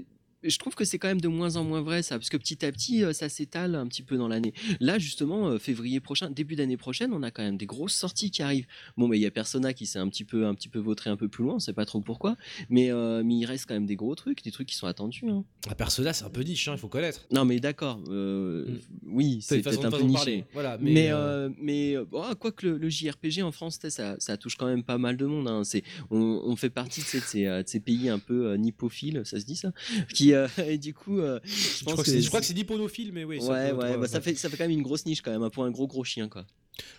[0.42, 2.64] je trouve que c'est quand même de moins en moins vrai ça, parce que petit
[2.64, 4.52] à petit, euh, ça s'étale un petit peu dans l'année.
[4.80, 8.30] Là, justement, euh, février prochain, début d'année prochaine, on a quand même des grosses sorties
[8.30, 8.66] qui arrivent.
[8.96, 11.10] Bon, mais il y a Persona qui s'est un petit peu, un petit peu vautré
[11.10, 12.36] un peu plus loin, on sait pas trop pourquoi,
[12.70, 15.24] mais, euh, mais il reste quand même des gros trucs, des trucs qui sont attendus.
[15.28, 15.44] hein.
[15.66, 17.26] La Persona, c'est un peu niche, hein, il faut connaître.
[17.32, 18.78] Non, mais d'accord, euh, Mm.
[19.06, 20.44] oui, C'est peut-être un peu niché.
[20.52, 24.36] Voilà, Mais, mais, euh, mais bon, quoi que le, le JRPG en France, ça, ça
[24.36, 25.48] touche quand même pas mal de monde.
[25.48, 25.62] hein.
[26.10, 29.56] On, on fait partie de ces, de ces pays un peu nippophiles, ça se dit
[29.56, 29.72] ça
[30.12, 32.46] qui, euh, Et du coup, euh, je je, pense crois que c'est- je crois que
[32.46, 33.38] c'est nipponophile, mais oui.
[33.40, 35.50] Ouais, ouais, bah, ça, fait, ça fait quand même une grosse niche quand même, hein,
[35.50, 36.44] pour un gros gros chien quoi.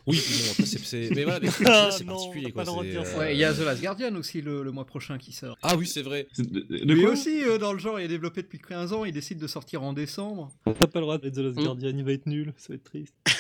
[0.08, 1.10] Oui, puis bon, après, c'est-.
[1.16, 2.64] Mais voilà, mais Ah, c'est particulier, quoi.
[2.68, 3.18] euh.
[3.20, 5.58] Ouais, il y a The Last Guardian aussi le, le mois prochain qui sort.
[5.62, 6.28] Ah oui, c'est vrai.
[6.38, 9.12] De, de quoi aussi, euh, dans le genre, il est développé depuis 15 ans, il
[9.14, 10.52] décide de sortir en décembre.
[10.66, 11.64] T'as pas le droit d'être The Last Mm.
[11.64, 13.14] Guardian, il va être nul, ça va être triste.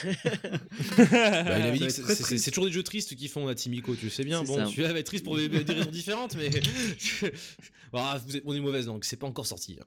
[0.97, 3.55] Bah, il avait dit va que être c'est- toujours des jeux tristes qui font la
[3.55, 4.43] Timiko, tu le sais bien.
[4.43, 4.65] Bon, ça.
[4.67, 6.49] celui-là va être triste pour des, des raisons différentes, mais.
[7.93, 9.77] Ah, vous êtes- on est mauvaise langue, c'est pas encore sorti.
[9.81, 9.85] hein.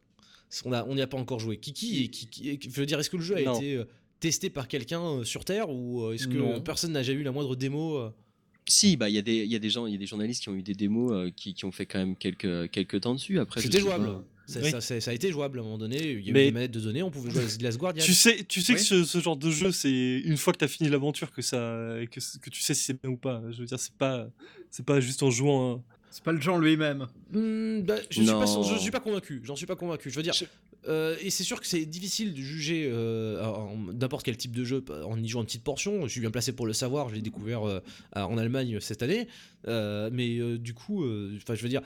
[0.65, 1.57] On a- on n'y a pas encore joué.
[1.59, 3.57] Kiki, et Kiki et- je veux dire, est-ce que le jeu a Non.
[3.57, 3.85] été euh,
[4.23, 6.61] testé par quelqu'un euh, sur Terre ou euh, est-ce que Non.
[6.61, 8.11] personne n'a jamais eu la moindre démo euh
[8.69, 10.07] Si, bah il y, a des- il y a des gens, il y a des
[10.07, 13.01] journalistes qui ont eu des démos euh, qui, qui ont fait quand même quelques, quelques
[13.01, 13.39] temps dessus.
[13.41, 14.09] Après, C'était jouable.
[14.47, 14.71] Ça, Oui.
[14.71, 15.97] ça- ça- ça a été jouable à un moment donné.
[16.13, 17.79] Il y a Mais- eu des manettes de données, on pouvait jouer à The Last
[17.79, 18.05] Guardian.
[18.05, 18.79] Tu sais, tu sais Oui.
[18.79, 19.91] que ce, ce genre de jeu, c'est
[20.25, 23.11] une fois que t'as fini l'aventure que ça, que, que tu sais si c'est bien
[23.11, 23.43] ou pas.
[23.51, 24.29] Je veux dire, c'est pas,
[24.71, 25.73] c'est pas juste en jouant.
[25.77, 25.83] hein.
[26.11, 27.07] C'est pas le genre lui-même.
[27.33, 28.63] Hmm, bah, je, suis pas, Non.
[28.63, 29.41] je suis pas convaincu.
[29.45, 30.11] J'en suis pas convaincu.
[30.11, 30.45] Je veux dire, Je-
[30.89, 33.41] euh, et c'est sûr que c'est difficile de juger euh,
[33.95, 36.03] n'importe quel type de jeu en y jouant une petite portion.
[36.03, 37.09] Je suis bien placé pour le savoir.
[37.09, 37.81] Je l'ai découvert euh,
[38.15, 39.29] en Allemagne cette année.
[39.69, 41.83] Euh, mais euh, du coup, euh, enfin, je veux dire.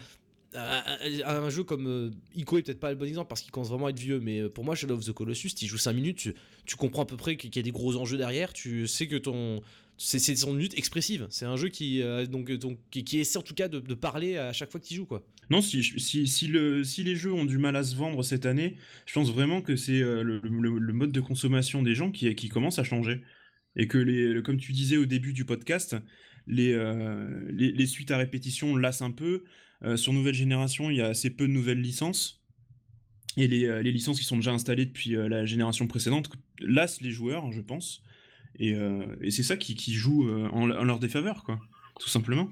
[0.55, 3.86] Un, jeu comme euh, Ico est peut-être pas le bon exemple parce qu'il commence vraiment
[3.86, 6.30] à être vieux, mais euh, pour moi, Shadow of the Colossus, tu joues 5 minutes,
[6.64, 9.16] tu comprends à peu près qu'il y a des gros enjeux derrière, tu sais que
[9.16, 9.61] ton.
[9.99, 11.26] C'est son minute expressive.
[11.30, 14.53] C'est un jeu qui, euh, donc, donc, qui, essaie en tout cas de, parler à
[14.53, 15.07] chaque fois que tu joues.
[15.07, 15.26] Quoi.
[15.49, 18.47] Non, si, si, si, le, si les jeux ont du mal à se vendre cette
[18.47, 18.76] année,
[19.07, 22.78] je pense vraiment que c'est euh, le, mode de consommation des gens qui, qui commence
[22.78, 23.22] à changer.
[23.74, 25.97] Et que, les, comme tu disais au début du podcast,
[26.47, 29.44] les, euh, les, les suites à répétition lassent un peu.
[29.84, 32.42] Euh, sur Nouvelle Génération, il y a assez peu de nouvelles licences.
[33.36, 36.30] Et les, euh, les licences qui sont déjà installées depuis euh, la génération précédente
[36.61, 38.03] lassent les joueurs, je pense.
[38.59, 41.59] Et, euh, et c'est ça qui, joue euh, en, leur défaveur, quoi.
[41.99, 42.51] Tout simplement.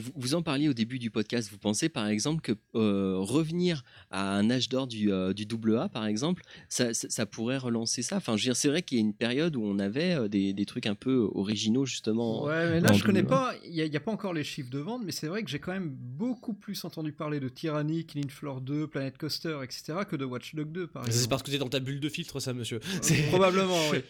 [0.00, 1.48] Vous, vous en parliez au début du podcast.
[1.50, 5.76] Vous pensez par exemple que euh, revenir à un âge d'or du, euh, du double
[5.78, 8.16] A, par exemple, ça, ça- ça pourrait relancer ça?
[8.16, 10.28] Enfin, je veux dire, c'est vrai qu'il y a une période où on avait euh,
[10.28, 12.44] des, des trucs un peu originaux justement.
[12.44, 14.44] Ouais, mais là, je connais pas, il n'y a, il y a pas encore les
[14.44, 17.48] chiffres de vente, mais c'est vrai que j'ai quand même beaucoup plus entendu parler de
[17.48, 21.28] Tyranny, Killing Floor 2, Planet Coaster, etc., que de Watch Dogs 2, par C'est exemple.
[21.30, 22.78] parce que t'es dans ta bulle de filtre, ça, monsieur.
[22.78, 24.00] Euh, C'est- Probablement, oui.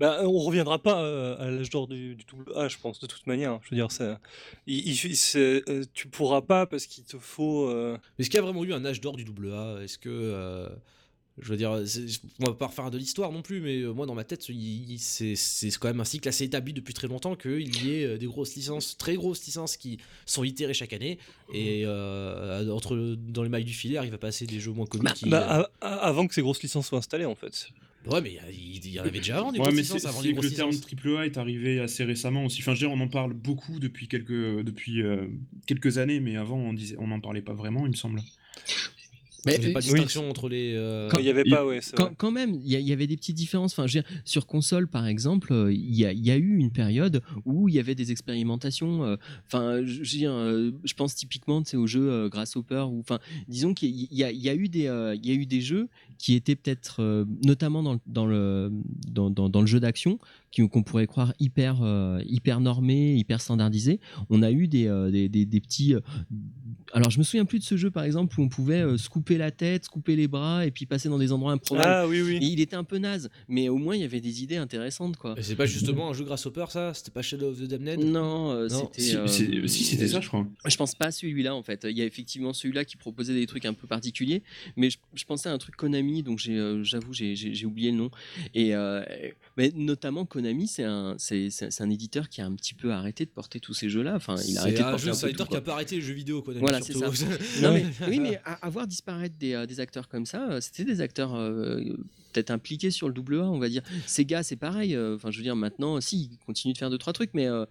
[0.00, 3.06] Bah, on reviendra pas euh, à l'âge d'or du, du double A, je pense, de
[3.06, 3.58] toute manière.
[3.62, 4.20] Je veux dire, ça,
[4.66, 7.68] il, il- c'est- euh, tu pourras pas parce qu'il te faut.
[7.68, 9.78] euh, Est-ce qu'il y a vraiment eu un âge d'or du double A?
[9.82, 10.08] Est-ce que.
[10.10, 10.68] euh,
[11.38, 11.70] je veux dire,
[12.40, 15.88] on va pas refaire de l'histoire non plus, mais moi dans ma tête, c'est quand
[15.88, 19.14] même un cycle assez établi depuis très longtemps qu'il y ait des grosses licences, très
[19.14, 21.18] grosses licences qui sont itérées chaque année.
[21.54, 25.04] Et euh, entre dans les mailles du filaire, il va passer des jeux moins connus.
[25.04, 27.68] Bah, qui, bah, avant que ces grosses licences soient installées, en fait.
[28.06, 30.50] Ouais, mais il y, en avait déjà avant des Ouais, mais c'est avant que le
[30.50, 32.60] terme triple A est arrivé assez récemment aussi.
[32.62, 35.26] Enfin, je veux dire, on en parle beaucoup depuis quelques, depuis, euh,
[35.66, 38.20] quelques années, mais avant, on disait, on n'en parlait pas vraiment, il me semble.
[39.44, 39.92] Mais, Il n'y a pas de Oui.
[39.94, 40.72] distinction entre les.
[40.76, 41.80] euh, Quand- il y avait pas, ouais.
[41.96, 42.14] Quand, vrai.
[42.16, 43.72] quand même, il y, avait des petites différences.
[43.72, 46.36] Enfin, je veux dire, sur console, par exemple, euh, il y, a, il y a
[46.36, 49.04] eu une période où il y avait des expérimentations.
[49.04, 49.16] euh,
[49.46, 52.84] Enfin, euh, je pense typiquement tu sais, au jeu euh, Grasshopper.
[52.90, 53.18] Ou, enfin,
[53.48, 55.88] disons qu'il y, a, eu des, euh, il y a eu des jeux
[56.18, 58.70] qui étaient peut-être, euh, notamment dans, le- dans le
[59.08, 60.18] dans, dans, dans le jeu d'action,
[60.56, 64.00] qu'on pourrait croire hyper euh, hyper normés, hyper standardisés.
[64.30, 65.94] On a eu des, euh, des, des, des petits.
[65.94, 66.00] euh,
[66.92, 69.08] alors, je me souviens plus de ce jeu, par exemple, où on pouvait euh, se
[69.08, 71.88] couper la tête, se couper les bras et puis passer dans des endroits improbables.
[71.88, 72.36] Ah oui, oui.
[72.36, 75.16] Et il était un peu naze, mais au moins il y avait des idées intéressantes,
[75.16, 75.34] quoi.
[75.38, 76.92] Et c'est pas justement un jeu Grasshopper, ça?
[76.92, 78.04] C'était pas Shadow of the Damned?
[78.04, 79.00] Non, euh, Non, c'était.
[79.02, 80.46] Si, euh, c'était ça, je crois.
[80.66, 81.86] Je pense pas à celui-là en fait.
[81.88, 84.42] Il y a effectivement celui-là qui proposait des trucs un peu particuliers,
[84.76, 88.10] mais je, je pensais à un truc Konami, donc j'ai, j'avoue j'ai, oublié le nom.
[88.54, 89.02] Et euh,
[89.56, 92.92] mais notamment Konami, c'est un, c'est, c'est- c'est un éditeur qui a un petit peu
[92.92, 94.14] arrêté de porter tous ces jeux-là.
[94.16, 95.72] Enfin, il a arrêté C'est de un porter jeu un éditeur tout, qui a pas
[95.74, 96.60] arrêté les jeux vidéo, Konami.
[96.60, 97.24] Voilà, c'est surtout.
[97.62, 100.60] Non, mais, oui, mais à, à voir disparaître des, euh, des acteurs comme ça, euh,
[100.60, 101.80] c'était des acteurs euh,
[102.32, 103.82] peut-être impliqués sur le double A, on va dire.
[104.06, 104.94] Sega, c'est pareil.
[104.94, 107.46] euh, Enfin, je veux dire, maintenant, si, ils continuent de faire deux, trois trucs, mais
[107.46, 107.64] euh,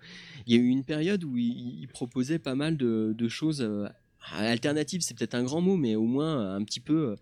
[0.48, 3.62] il y a eu une période où ils, ils proposaient pas mal de, de choses
[3.62, 3.88] euh,
[4.32, 7.16] alternative, c'est peut-être un grand mot, mais au moins un petit peu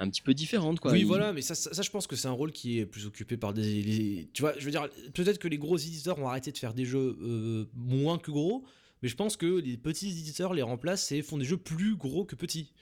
[0.00, 0.92] un petit peu différente quoi.
[0.92, 3.36] Oui, voilà, mais ça, ça, je pense que c'est un rôle qui est plus occupé
[3.36, 6.58] par des, tu vois, je veux dire, peut-être que les gros éditeurs vont arrêter de
[6.58, 8.64] faire des jeux euh, moins que gros,
[9.02, 12.24] mais je pense que les petits éditeurs les remplacent et font des jeux plus gros
[12.24, 12.72] que petits.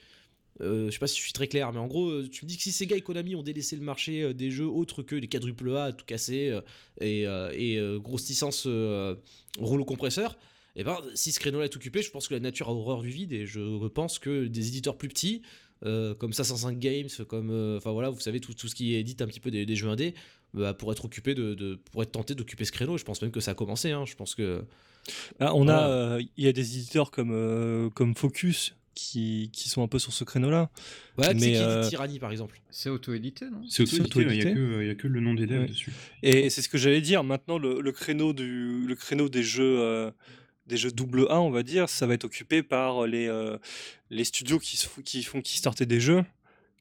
[0.61, 2.49] Euh, je sais pas si je suis très clair, mais en gros, euh, tu me
[2.49, 5.29] dis que si Sega et Konami ont délaissé le marché des jeux autres que les
[5.29, 6.57] quadruple A tout cassé
[7.01, 8.67] et, et grosse licence
[9.59, 10.39] rouleau compresseur,
[10.77, 13.03] et eh ben si ce créneau-là est occupé, je pense que la nature a horreur
[13.03, 15.43] du vide et je pense que des éditeurs plus petits
[15.85, 19.23] euh, comme 505 Games, comme euh, enfin voilà, vous savez tout, tout, ce qui édite
[19.23, 20.15] un petit peu des, jeux indés,
[20.55, 22.99] bah, pour être occupé de, pour être tenté d'occuper ce créneau.
[22.99, 23.93] Je pense même que ça a commencé.
[23.93, 24.05] Hein.
[24.07, 24.65] je pense que
[25.39, 29.85] ah, on a, euh, il y a des éditeurs comme comme Focus qui, qui, sont
[29.85, 30.71] un peu sur ce créneau-là.
[31.17, 31.53] Ouais, mais
[31.85, 32.61] qui Tyranny par exemple.
[32.71, 33.63] C'est auto-édité, non?
[33.69, 35.93] C'est auto-édité, il n'y a, que le nom des devs dessus.
[36.25, 40.13] Et c'est ce que j'allais dire, maintenant le, le, créneau du, le créneau des jeux
[40.69, 43.57] des jeux double A, on va dire, ça va être occupé par les, euh,
[44.11, 46.25] les studios qui, qui font qui startaient des jeux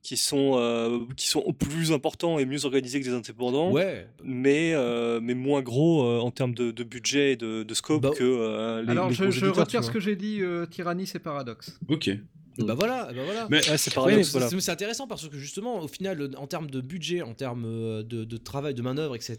[0.04, 4.08] qui sont euh, qui sont plus importants et mieux organisés que des indépendants ouais.
[4.24, 8.92] mais euh, mais moins gros en termes de, budget et de, scope bah, que les
[8.92, 11.80] alors je, je retire ce que j'ai dit Tyranny c'est paradoxe.
[11.90, 12.12] Ok
[12.60, 13.48] bah voilà, bah voilà.
[13.50, 14.24] Mais c'est pareil.
[14.24, 18.38] C'est intéressant parce que justement, au final, en termes de budget, en termes euh, de,
[18.38, 19.38] travail, de main-d'œuvre, etc.,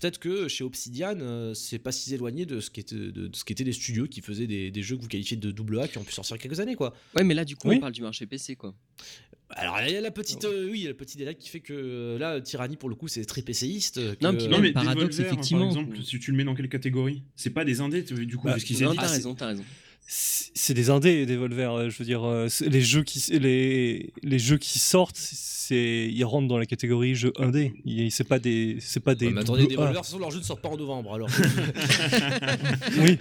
[0.00, 3.64] peut-être que chez Obsidian, euh, c'est pas si éloigné de ce qu'étaient de, ce qu'étaient
[3.64, 6.12] les studios qui faisaient des, jeux que vous qualifiez de double A qui ont pu
[6.12, 6.94] sortir quelques années, quoi.
[7.16, 8.74] Ouais, mais là, du coup, on parle du marché PC, quoi.
[9.54, 12.40] Alors il y a la petite, euh, oui, le petit détail qui fait que là,
[12.40, 14.00] Tyranny pour le coup, c'est très PCiste.
[14.22, 15.68] Non, mais paradoxe effectivement.
[15.68, 17.22] Par exemple, si tu le mets dans quelle catégorie?
[17.36, 19.64] C'est pas des indés, du coup, bah, parce qu'ils T'as raison, t'as raison
[20.06, 24.58] c'est des indés des Volver je veux dire euh, les jeux qui les, les jeux
[24.58, 27.74] qui sortent c'est ils rentrent dans la catégorie jeux indé
[28.10, 30.76] c'est pas des c'est pas des mais attendez Devolver leurs jeux ne sortent pas en
[30.76, 31.28] novembre alors
[32.98, 33.18] oui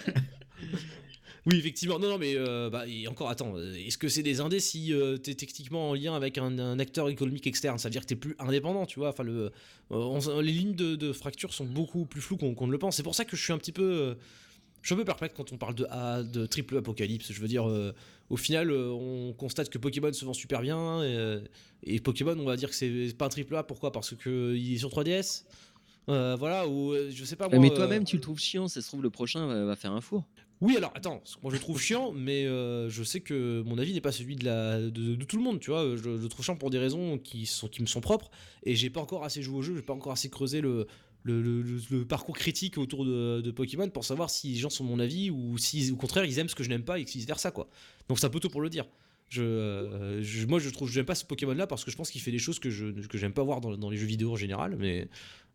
[1.47, 1.97] oui, effectivement.
[1.97, 5.31] Non, non, mais euh, bah, encore, attends, est-ce que c'est des indés si euh, tu
[5.31, 7.79] es techniquement en lien avec un, acteur économique externe?
[7.79, 9.09] Ça veut dire que tu plus indépendant, tu vois?
[9.09, 9.51] Enfin, le,
[9.89, 12.95] les lignes de, fracture sont beaucoup plus floues qu'on ne le pense.
[12.95, 14.15] C'est pour ça que je suis un petit peu
[14.87, 17.31] suis un peu perplexe quand on parle de A, de triple apocalypse.
[17.31, 17.93] Je veux dire, euh,
[18.29, 21.01] au final, euh, on constate que Pokémon se vend super bien.
[21.01, 21.41] Euh,
[21.83, 23.63] et, Pokémon, on va dire que c'est pas un triple A.
[23.63, 23.91] Pourquoi?
[23.91, 25.45] Parce qu'il est sur 3DS
[26.07, 27.59] Voilà, ou je sais pas moi.
[27.59, 28.67] Mais toi-même, tu le trouves chiant.
[28.67, 30.23] Ça se trouve, le prochain va, faire un four.
[30.61, 34.01] Oui, alors attends, moi je le trouve chiant, mais je sais que mon avis n'est
[34.01, 35.95] pas celui de, la, de, tout le monde, tu vois.
[35.95, 38.29] Je, le trouve chiant pour des raisons qui, sont, qui me sont propres,
[38.63, 40.85] et j'ai pas encore assez joué au jeu, j'ai pas encore assez creusé le,
[41.23, 45.57] le, parcours critique autour de, Pokémon pour savoir si les gens sont mon avis ou
[45.57, 47.69] si au contraire ils aiment ce que je n'aime pas et vice versa quoi.
[48.07, 48.85] Donc c'est un peu tôt pour le dire.
[49.29, 52.21] Je, euh, moi je trouve j'aime pas ce Pokémon là parce que je pense qu'il
[52.21, 54.75] fait des choses que je que j'aime pas voir dans, les jeux vidéo en général
[54.77, 55.07] mais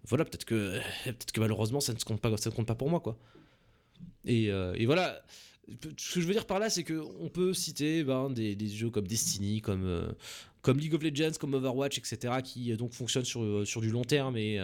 [0.04, 2.88] voilà peut-être que peut-être que malheureusement ça ne compte pas ça ne compte pas pour
[2.88, 3.18] moi quoi.
[4.24, 5.22] Et, euh, et voilà
[5.96, 9.06] ce que je veux dire par là, c'est qu'on peut citer ben, des, jeux comme
[9.06, 10.08] Destiny, comme, euh,
[10.62, 13.90] comme League of Legends, comme Overwatch, etc., qui euh, donc fonctionnent sur, euh, sur du
[13.90, 14.60] long terme et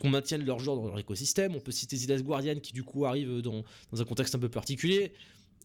[0.00, 1.54] qu'on maintienne leur genre dans leur écosystème.
[1.54, 4.48] On peut citer The Guardian, qui du coup arrive dans, dans un contexte un peu
[4.48, 5.12] particulier.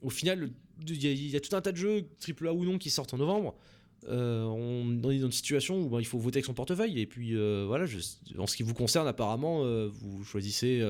[0.01, 0.49] Au final,
[0.87, 3.55] il y, a tout un tas de jeux, AAA ou non, qui sortent en novembre.
[4.07, 7.01] on, est dans une situation où ben, il faut voter avec son portefeuille.
[7.01, 7.35] Et puis
[7.65, 7.85] voilà,
[8.37, 10.81] en ce qui vous concerne, apparemment, vous choisissez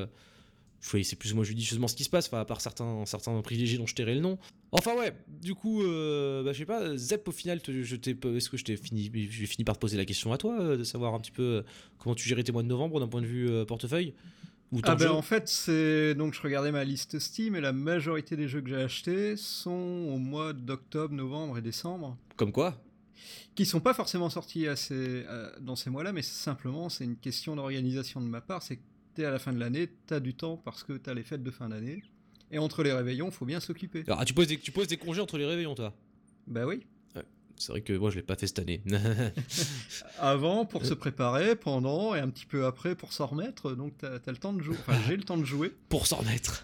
[0.81, 3.85] c'est plus ou moins judicieusement ce qui se passe, à part certains, certains privilégiés dont
[3.85, 4.37] je tairai le nom.
[4.71, 8.63] Enfin ouais, du coup, euh, bah, je sais pas, Zep au final, est-ce que je
[8.63, 11.19] t'ai fini, j'ai fini par te poser la question à toi, euh, de savoir un
[11.19, 11.61] petit peu euh,
[11.97, 14.13] comment tu gérais tes mois de novembre d'un point de vue portefeuille?
[14.71, 18.35] Ou ah ben en fait, c'est donc je regardais ma liste Steam et la majorité
[18.35, 22.15] des jeux que j'ai achetés sont au mois d'octobre, novembre et décembre.
[22.35, 22.79] Comme quoi?
[23.55, 24.67] Qui sont pas forcément sortis
[25.59, 28.61] dans ces mois-là, mais simplement c'est une question d'organisation de ma part.
[28.61, 28.79] C'est
[29.17, 31.43] à la fin de l'année, tu as du temps parce que tu as les fêtes
[31.43, 32.03] de fin d'année.
[32.51, 34.03] Et entre les réveillons, faut bien s'occuper.
[34.07, 35.93] Alors, ah, tu poses, des, tu poses des congés entre les réveillons, toi?
[36.47, 36.81] Bah oui.
[37.59, 38.81] C'est vrai que moi je l'ai pas fait cette année.
[40.19, 43.75] Avant pour se préparer, pendant et un petit peu après pour s'en remettre.
[43.75, 44.77] Donc t'as as le temps de jouer.
[44.79, 45.73] Enfin j'ai le temps de jouer.
[45.89, 46.63] pour s'en remettre.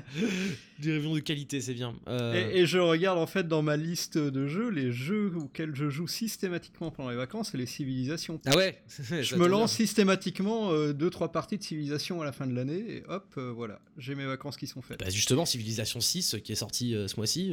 [0.78, 1.96] Des réunions de qualité, c'est bien.
[2.06, 5.90] Euh, et, je regarde en fait dans ma liste de jeux les jeux auxquels je
[5.90, 8.40] joue systématiquement pendant les vacances et les civilisations.
[8.46, 8.80] Ah ouais?
[8.88, 12.54] je me lance systématiquement 2 euh, deux trois parties de civilisation à la fin de
[12.54, 15.00] l'année et hop euh, voilà j'ai mes vacances qui sont faites.
[15.00, 17.52] Bah justement civilisation 6 qui est sorti ce mois-ci.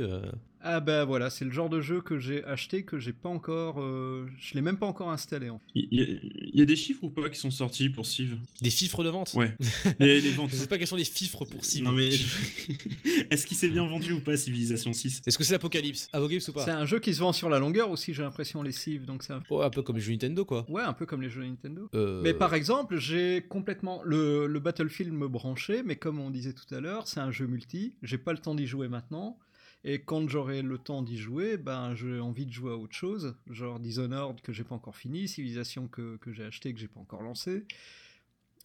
[0.69, 3.77] Ah bah voilà c'est le genre de jeu que j'ai acheté que j'ai pas encore.
[3.79, 5.49] Euh, je l'ai même pas encore installé.
[5.49, 6.19] En il,
[6.53, 8.37] y a, des chiffres ou pas qui sont sortis pour Civ?
[8.61, 9.33] Des chiffres de vente?
[9.33, 9.55] Ouais.
[9.99, 10.51] les, ventes.
[10.51, 11.85] C'est pas question des chiffres pour Civ.
[11.85, 12.09] Non mais.
[13.29, 16.09] Est-ce qu'il s'est bien vendu ou pas Civilisation 6 Est-ce que c'est Apocalypse?
[16.11, 16.65] Apocalypse ou pas?
[16.65, 19.05] C'est un jeu qui se vend sur la longueur aussi, j'ai l'impression, les Civ.
[19.05, 19.41] Donc ça...
[19.49, 20.65] Oh, un peu comme les jeux Nintendo quoi.
[20.69, 21.89] Ouais, un peu comme les jeux Nintendo.
[21.95, 24.01] Euh, mais par exemple, j'ai complètement.
[24.03, 27.47] Le, le Battlefield me branchait, mais comme on disait tout à l'heure, c'est un jeu
[27.47, 27.95] multi.
[28.03, 29.37] J'ai pas le temps d'y jouer maintenant.
[29.83, 33.35] Et quand j'aurai le temps d'y jouer, ben j'ai envie de jouer à autre chose,
[33.49, 36.99] genre Dishonored que j'ai pas encore fini, Civilization que, que j'ai acheté que j'ai pas
[36.99, 37.65] encore lancé.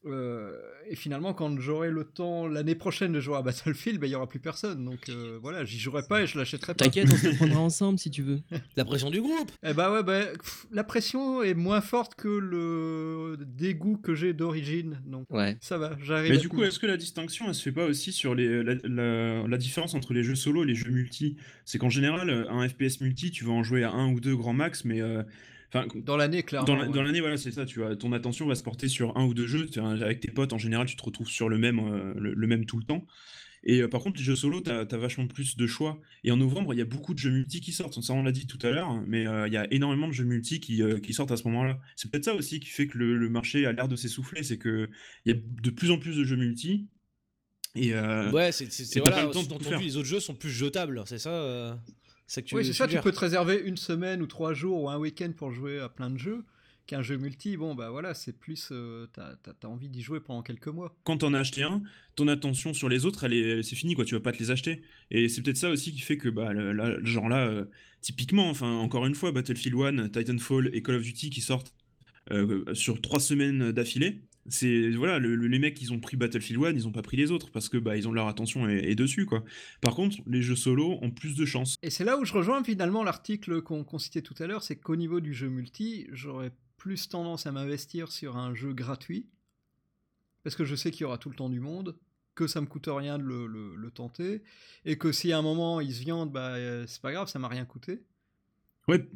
[0.04, 0.58] Euh,
[0.90, 4.14] et finalement, quand j'aurai le temps l'année prochaine de jouer à Battlefield, ben, il y
[4.16, 4.84] aura plus personne.
[4.84, 6.84] Donc euh, voilà, j'y jouerai pas et je l'achèterai pas.
[6.84, 8.40] T'inquiète, on se le prendra ensemble si tu veux.
[8.76, 12.28] La pression du groupe Eh bah ouais, bah, pff, la pression est moins forte que
[12.28, 15.00] le dégoût que j'ai d'origine.
[15.06, 15.56] Donc Ouais.
[15.60, 16.32] ça va, j'arrive.
[16.32, 18.74] Mais du coup, est-ce que la distinction, elle se fait pas aussi sur les, la,
[18.84, 21.36] la- la différence entre les jeux solo et les jeux multi?
[21.64, 24.52] C'est qu'en général, un FPS multi, tu vas en jouer à un ou deux grands
[24.52, 25.22] max, mais euh,
[25.74, 26.66] enfin, dans l'année, clairement.
[26.66, 26.92] dans la- ouais.
[26.92, 27.64] dans l'année, voilà, c'est ça.
[27.66, 29.68] Tu as, ton attention va se porter sur un ou deux jeux.
[29.76, 32.46] Vois, Avec tes potes, en général, tu te retrouves sur le même, euh, le, le
[32.46, 33.06] même tout le temps.
[33.64, 36.00] Et euh, par contre, les jeux solo, tu as, vachement plus de choix.
[36.24, 38.00] Et en novembre, il y a beaucoup de jeux multi qui sortent.
[38.02, 40.24] Ça, on l'a dit tout à l'heure, mais euh, il y a énormément de jeux
[40.24, 41.78] multi qui, euh, qui sortent à ce moment-là.
[41.94, 44.42] C'est peut-être ça aussi qui fait que le, le marché a l'air de s'essouffler.
[44.42, 44.88] C'est qu'il
[45.26, 46.88] y a de plus en plus de jeux multi.
[47.76, 48.66] Et, euh, Ouais, c'est
[48.98, 49.80] voilà, pas le temps de tout sous-entendu, faire.
[49.80, 51.72] les autres jeux sont plus jetables, c'est ça euh,
[52.32, 54.54] c'est ça que tu Oui, c'est ça, tu peux te réserver une semaine ou trois
[54.54, 56.44] jours ou un week-end pour jouer à plein de jeux.
[56.86, 58.70] Qu'un jeu multi, bon bah voilà, c'est plus.
[58.72, 60.96] euh, t'as t'as- t'as envie d'y jouer pendant quelques mois.
[61.04, 61.80] quand t'en as acheté un,
[62.16, 64.04] ton attention sur les autres, elle est, c'est fini, quoi.
[64.04, 64.82] Tu vas pas te les acheter.
[65.12, 67.66] Et c'est peut-être ça aussi qui fait que, bah, le- là, genre là, euh,
[68.00, 71.72] typiquement, enfin, encore une fois, Battlefield 1, Titanfall et Call of Duty qui sortent
[72.32, 74.22] euh, sur trois semaines d'affilée.
[74.48, 77.16] C'est voilà, le- le- les mecs, ils ont pris Battlefield 1, ils ont pas pris
[77.16, 79.44] les autres parce que bah ils ont leur attention est, est dessus quoi.
[79.80, 81.76] Par contre, les jeux solo ont plus de chance.
[81.82, 84.76] Et c'est là où je rejoins finalement l'article qu'on qu'on citait tout à l'heure, c'est
[84.76, 89.28] qu'au niveau du jeu multi, j'aurais plus tendance à m'investir sur un jeu gratuit,
[90.42, 91.96] parce que je sais qu'il y aura tout le temps du monde,
[92.34, 94.42] que ça me coûte rien de le, le- le tenter,
[94.84, 97.38] et que si à un moment il se viande, bah euh, c'est pas grave, ça
[97.38, 98.02] m'a rien coûté.
[98.88, 99.06] Ouais,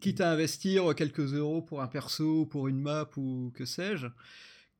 [0.00, 4.06] Quitte à investir quelques euros pour un perso, pour une map ou que sais-je,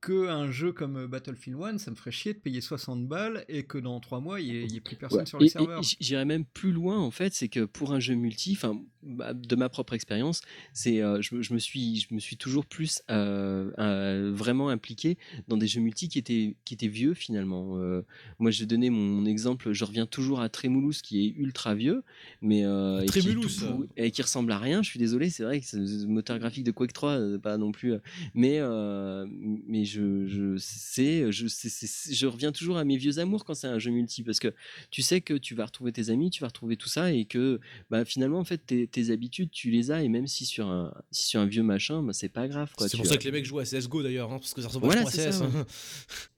[0.01, 3.65] que un jeu comme Battlefield 1, ça me ferait chier de payer 60 balles et
[3.65, 5.27] que dans 3 mois il n'y ait, plus personne Ouais.
[5.27, 5.83] sur les Et- serveurs.
[6.01, 9.57] J'irais même plus loin en fait, c'est que pour un jeu multi, enfin bah, de
[9.57, 10.43] ma propre expérience,
[10.73, 14.69] c'est euh, je, me- je me suis je me suis toujours plus euh, euh, vraiment
[14.69, 15.17] impliqué
[15.49, 17.79] dans des jeux multi qui étaient qui étaient vieux finalement.
[17.79, 18.03] Euh,
[18.39, 22.03] moi j'ai donné mon exemple, je reviens toujours à Tremulous qui est ultra vieux,
[22.43, 24.83] mais euh, et, qui tout et qui ressemble à rien.
[24.83, 27.57] Je suis désolé, c'est vrai que c'est le moteur graphique de Quake 3 euh, pas
[27.57, 27.99] non plus, euh,
[28.35, 29.27] mais euh,
[29.67, 33.79] mais je je sais je je reviens toujours à mes vieux amours quand c'est un
[33.79, 34.53] jeu multi parce que
[34.91, 37.61] tu sais que tu vas retrouver tes amis, tu vas retrouver tout ça et que
[37.91, 40.93] bah, finalement en fait tes, tes habitudes tu les as et même si sur un
[41.11, 42.71] si sur un vieux machin bah, c'est pas grave.
[42.79, 44.69] C'est pour as- ça que les mecs jouent à CSGO d'ailleurs, hein, parce que ça
[44.69, 45.41] ressemble Voilà, à CS.
[45.43, 45.67] hein.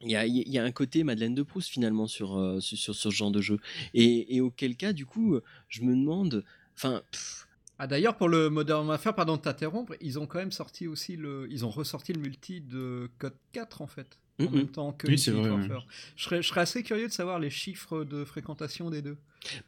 [0.02, 2.76] il y a, il y a un côté Madeleine de Proust finalement sur, euh, sur,
[2.78, 3.58] sur ce genre de jeu
[3.94, 5.38] et, et auquel cas du coup
[5.68, 6.44] je me demande
[6.76, 7.47] enfin pff,
[7.78, 11.16] Ah d'ailleurs pour le Modern Warfare, pardon de t'interrompre, ils ont quand même sorti aussi
[11.16, 15.06] le, ils ont ressorti le multi de Code 4 en fait, en même temps que
[15.06, 15.86] Oui, c'est Infinite vrai, Warfare.
[16.16, 19.16] Je serais, je serais assez curieux de savoir les chiffres de fréquentation des deux.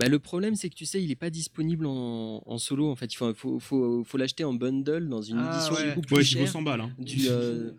[0.00, 2.96] bah, le problème c'est que tu sais il est pas disponible en, en solo en
[2.96, 5.94] fait il faut, faut, faut, faut l'acheter en bundle dans une Ah, édition ouais.
[5.94, 6.80] beaucoup plus ouais, qui vaut chère 100 balles.
[6.80, 6.90] hein.
[6.98, 7.70] du, euh,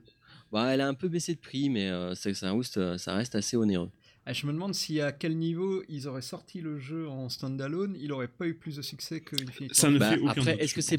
[0.54, 3.36] bah, elle a un peu baissé de prix mais euh, ça, ça, reste, ça reste
[3.36, 3.90] assez onéreux
[4.28, 8.12] je me demande si à quel niveau ils auraient sorti le jeu en standalone, il
[8.12, 10.10] aurait pas eu plus de succès que Infinite Ça ne Warfare.
[10.12, 10.98] Bah, fait aucun après, est-ce que c'est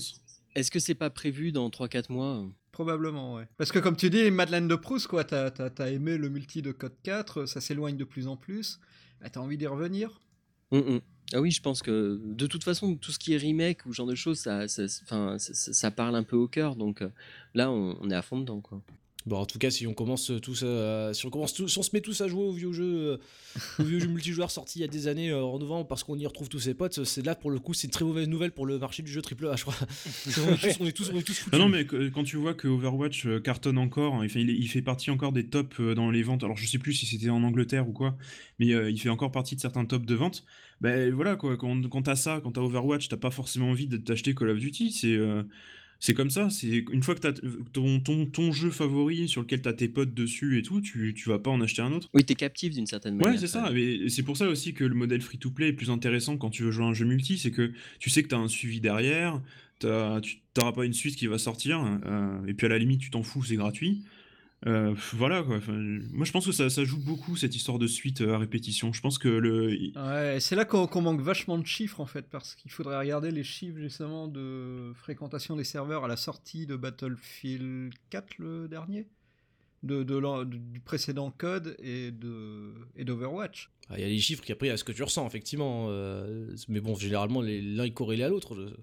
[0.55, 3.49] est-ce que c'est pas prévu dans 3-4 mois Probablement, ouais.
[3.57, 6.61] Parce que comme tu dis, Madeleine de Proust, quoi, t'as t'as- t'as aimé le multi
[6.63, 8.79] de Code 4, ça s'éloigne de plus en plus.
[9.21, 10.21] Bah, t'as envie d'y revenir?
[10.73, 11.01] Mm, mm.
[11.35, 13.97] Ah oui, je pense que de toute façon, tout ce qui est remake ou ce
[13.99, 16.77] genre de choses, ça, ça, enfin, ça, ça- ça parle un peu au cœur.
[16.77, 17.09] Donc euh,
[17.55, 18.61] là, on, on est à fond dedans.
[18.61, 18.83] Quoi.
[19.27, 21.83] Bon, en tout cas, si on commence tous, à- si on commence tous, si on
[21.83, 23.17] se met tous à jouer aux vieux jeux, euh,
[23.79, 26.19] aux vieux jeux multijoueurs sortis il y a des années euh, en novembre, parce qu'on
[26.19, 28.51] y retrouve tous ses potes, c'est là pour le coup, c'est une très mauvaise nouvelle
[28.51, 29.75] pour le marché du jeu AAA, je crois.
[30.49, 31.59] on, est tous, on est tous, on est tous foutus.
[31.59, 34.69] Non, non, mais quand tu vois que Overwatch euh, cartonne encore, hein, il fait, il,
[34.69, 36.45] fait partie encore des tops euh, dans les ventes.
[36.45, 38.17] Alors, je sais plus si c'était en Angleterre ou quoi,
[38.59, 40.45] mais euh, il fait encore partie de certains tops de vente.
[40.81, 41.57] Ben voilà, quoi.
[41.57, 44.59] Quand, quand t'as ça, quand t'as Overwatch, t'as pas forcément envie de t'acheter Call of
[44.59, 44.91] Duty.
[44.91, 45.45] C'est euh,
[46.05, 46.51] c'est comme ça.
[46.51, 47.33] C'est une fois que t'as
[47.73, 51.29] ton, ton, ton jeu favori sur lequel t'as tes potes dessus et tout, tu, tu
[51.29, 52.09] vas pas en acheter un autre.
[52.13, 53.35] Oui, t'es captif d'une certaine manière.
[53.35, 53.71] Ouais, c'est ça.
[53.73, 56.73] Mais c'est pour ça aussi que le modèle free-to-play est plus intéressant quand tu veux
[56.73, 57.39] jouer à un jeu multi.
[57.39, 59.41] C'est que tu sais que tu as un suivi derrière,
[59.79, 63.01] t'as- tu n'auras pas une suite qui va sortir, euh, et puis à la limite,
[63.01, 64.03] tu t'en fous, c'est gratuit.
[64.67, 65.57] Euh, voilà quoi.
[65.57, 65.73] Enfin,
[66.13, 68.93] moi, je pense que ça, ça joue beaucoup cette histoire de suite euh, à répétition.
[68.93, 69.91] Je pense que le.
[69.97, 73.43] Ouais, c'est là qu'on manque vachement de chiffres en fait, parce qu'il faudrait regarder les
[73.43, 79.09] chiffres justement de fréquentation des serveurs à la sortie de Battlefield 4 le dernier,
[79.83, 80.05] de,
[80.45, 83.69] du précédent code et de et d'Overwatch.
[83.91, 85.87] Ah, Il y a les chiffres qui après, a ce que tu ressens, effectivement.
[85.91, 88.55] euh, mais bon, généralement, les- l'un est corrélé à l'autre.
[88.55, 88.75] je-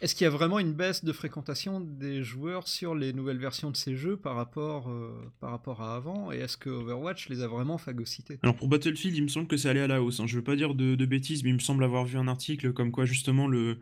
[0.00, 3.70] Est-ce qu'il y a vraiment une baisse de fréquentation des joueurs sur les nouvelles versions
[3.70, 5.60] de ces jeux par rapport, euh, à
[5.94, 6.32] avant?
[6.32, 8.38] Et est-ce que Overwatch les a vraiment phagocytés?
[8.42, 10.20] Alors pour Battlefield, il me semble que c'est allé à la hausse.
[10.20, 10.26] Hein.
[10.26, 12.92] Je veux pas dire de, bêtises, mais il me semble avoir vu un article comme
[12.92, 13.78] quoi justement le,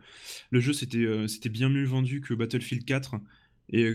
[0.51, 3.15] jeu c'était euh, bien mieux vendu que Battlefield 4.
[3.71, 3.93] Et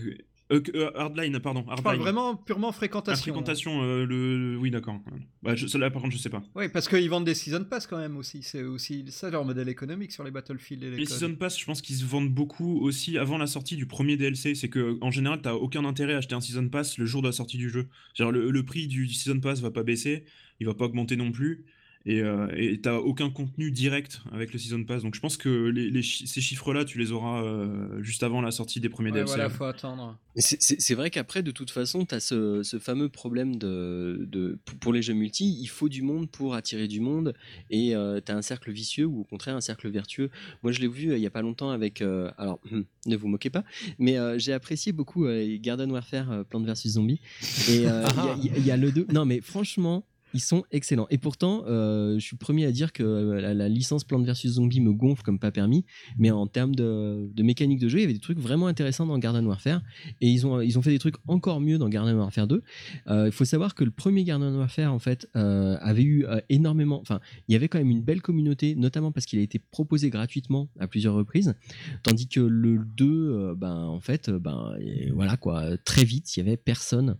[0.51, 1.61] euh, euh, Hardline, pardon.
[1.61, 2.01] Je parle Hardline.
[2.01, 3.21] vraiment purement Ah, fréquentation.
[3.33, 4.99] fréquentation, euh, le, le- oui d'accord.
[5.41, 6.43] Bah, je, celle-là par contre je sais pas.
[6.55, 8.43] Oui, parce qu'ils vendent des Season Pass quand même aussi.
[8.43, 11.05] C'est aussi ça leur modèle économique sur les Battlefield et les, Les.
[11.05, 14.53] Season Pass, je pense qu'ils se vendent beaucoup aussi avant la sortie du premier DLC.
[14.55, 17.27] C'est que en général, t'as aucun intérêt à acheter un Season Pass le jour de
[17.27, 17.87] la sortie du jeu.
[18.19, 20.25] Le, le prix du Season Pass va pas baisser,
[20.59, 21.65] il va pas augmenter non plus.
[22.07, 25.01] Et euh, et t'as aucun contenu direct avec le Season Pass.
[25.01, 28.41] Donc je pense que les, les chi- ces chiffres-là, tu les auras euh, juste avant
[28.41, 29.33] la sortie des premiers Ouais, DLC.
[29.33, 30.17] voilà, faut attendre.
[30.37, 34.93] C'est vrai qu'après, de toute façon, tu as ce, ce fameux problème de, de, pour-
[34.93, 37.33] les jeux multi, il faut du monde pour attirer du monde,
[37.71, 37.93] et
[38.25, 40.29] tu as un cercle vicieux ou au contraire un cercle vertueux.
[40.61, 42.01] Moi, je l'ai vu euh, il y a pas longtemps avec...
[42.03, 43.63] euh, alors, hum, ne vous moquez pas,
[43.97, 47.19] mais euh, j'ai apprécié beaucoup euh, Garden Warfare euh, Plants vs Zombies.
[47.69, 48.05] Et euh,
[48.37, 49.07] il y y, a- il y a le 2...
[49.11, 50.05] Non, mais franchement...
[50.35, 51.07] Ils sont excellents.
[51.09, 54.81] Et pourtant, euh, je suis premier à dire que euh, la, licence Plants vs Zombies
[54.81, 55.85] me gonfle comme pas permis.
[56.17, 59.17] Mais en termes de, mécanique de jeu, il y avait des trucs vraiment intéressants dans
[59.17, 59.81] Garden Warfare.
[60.19, 62.61] Et ils ont, ils ont fait des trucs encore mieux dans Garden Warfare 2.
[63.07, 66.99] Euh, Il faut savoir que le premier Garden Warfare, en fait, avait eu énormément.
[66.99, 70.09] Enfin, il y avait quand même une belle communauté, notamment parce qu'il a été proposé
[70.09, 71.55] gratuitement à plusieurs reprises.
[72.03, 74.77] Tandis que le 2, euh, ben, en fait, ben,
[75.13, 75.77] voilà, quoi.
[75.77, 77.15] Très vite, il y avait personne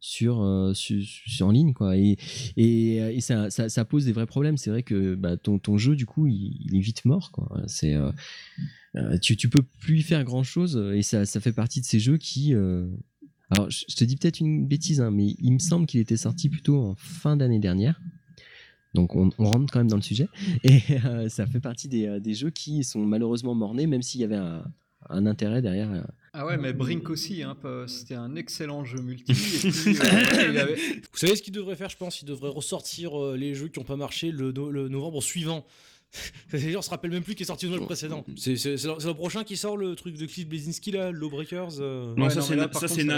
[0.00, 1.96] sur, euh, sur, en ligne quoi.
[1.96, 2.16] Et,
[2.56, 4.56] et, ça, ça, pose des vrais problèmes.
[4.56, 7.62] C'est vrai que bah, ton, ton jeu du coup il, est vite mort quoi.
[7.66, 8.10] C'est euh,
[8.96, 11.86] euh, tu, tu peux plus y faire grand chose et ça, ça fait partie de
[11.86, 12.54] ces jeux qui
[13.50, 16.48] alors je te dis peut-être une bêtise hein, mais il me semble qu'il était sorti
[16.48, 18.00] plutôt en fin d'année dernière.
[18.94, 20.28] Donc on, rentre quand même dans le sujet.
[20.64, 20.80] Et
[21.28, 25.26] ça fait partie des, des jeux qui sont malheureusement mornés même s'il y avait un,
[25.26, 26.06] intérêt derrière.
[26.32, 27.56] Ah ouais, mais Brink aussi, hein,
[27.86, 29.32] c'était un excellent jeu multi.
[29.32, 32.20] et puis, euh, il avait- Vous savez ce qu'ils devraient faire, je pense?
[32.22, 35.66] Ils devraient ressortir euh, les jeux qui n'ont pas marché le, no- le novembre suivant.
[36.54, 38.24] Les gens se rappellent même plus qui est sorti le Noël précédent.
[38.38, 41.80] C'est le prochain qui sort le truc de Cliff Blazinski là, Lawbreakers.
[41.80, 42.14] euh?
[42.16, 42.66] Non, Ouais, ça c'est na-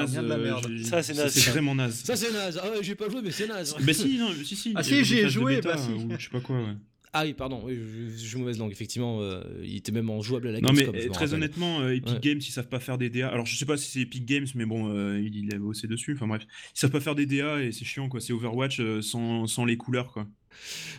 [0.03, 0.19] naze.
[0.19, 1.33] euh, j'ai- Ça, c'est naze.
[1.33, 2.03] C'est vraiment naze.
[2.05, 2.59] Ça c'est naze.
[2.61, 3.77] Ah ouais, j'ai pas joué, mais c'est naze.
[3.81, 4.73] Bah si, non, si, si.
[4.75, 5.93] Ah il si, avait j'y des ai phases de joué, bêta, bah si.
[5.93, 6.75] ou je sais pas quoi, ouais.
[7.13, 8.71] Ah oui, pardon, oui, je, je joue mauvaise langue.
[8.71, 11.81] Effectivement, euh, il était même en jouable à la Non mais Gamescom, euh, très honnêtement,
[11.81, 12.21] euh, Epic Ouais.
[12.21, 13.29] Games ils savent pas faire des DA.
[13.29, 15.89] Alors je sais pas si c'est Epic Games, mais bon, euh, il, il a bossé
[15.89, 16.13] dessus.
[16.15, 18.21] Enfin bref, ils savent pas faire des DA et c'est chiant quoi.
[18.21, 20.29] C'est Overwatch sans, sans les couleurs quoi.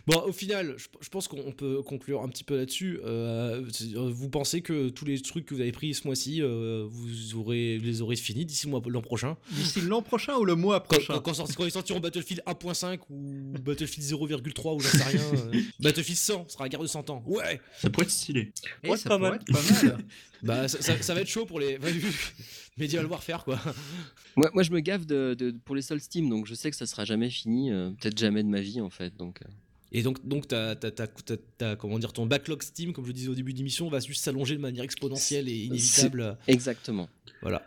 [0.07, 2.99] Bon, au final, je, je pense qu'on peut conclure un petit peu là-dessus.
[3.03, 3.61] Euh,
[3.95, 7.77] vous pensez que tous les trucs que vous avez pris ce mois-ci, euh, vous aurez
[7.77, 11.33] les aurez finis d'ici l'an prochain D'ici l'an prochain ou le mois prochain quand,
[11.65, 15.21] ils sortiront Battlefield 1.5 ou Battlefield 0,3 ou j'en sais rien.
[15.53, 17.23] euh, Battlefield 100 ce sera la guerre de 100 ans.
[17.25, 18.51] Ouais Ça pourrait être stylé.
[18.83, 19.39] Eh, Ouais, ça pas pourrait mal.
[19.41, 19.97] être pas mal.
[20.43, 21.77] Bah, ça, ça- ça va être chaud pour les
[22.77, 23.59] Medieval Warfare, quoi.
[24.35, 26.77] moi, moi je me gaffe de, de- pour les soldes Steam donc je sais que
[26.77, 29.49] ça sera jamais fini euh, peut-être jamais de ma vie en fait donc euh.
[29.93, 33.09] Et donc, donc t'as, t'as- t'as- t'as- t'as- comment dire, ton backlog Steam, comme je
[33.09, 36.37] le disais au début d'émission, va juste s'allonger de manière exponentielle et inévitable.
[36.47, 37.09] exactement
[37.41, 37.61] Voilà.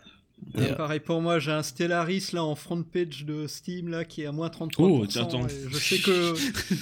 [0.57, 3.89] Et Et, euh, pareil pour moi, j'ai un Stellaris là en front page de Steam
[3.89, 4.74] là qui est à moins 33%.
[4.78, 5.47] Oh, tiens, attends.
[5.49, 6.35] je sais que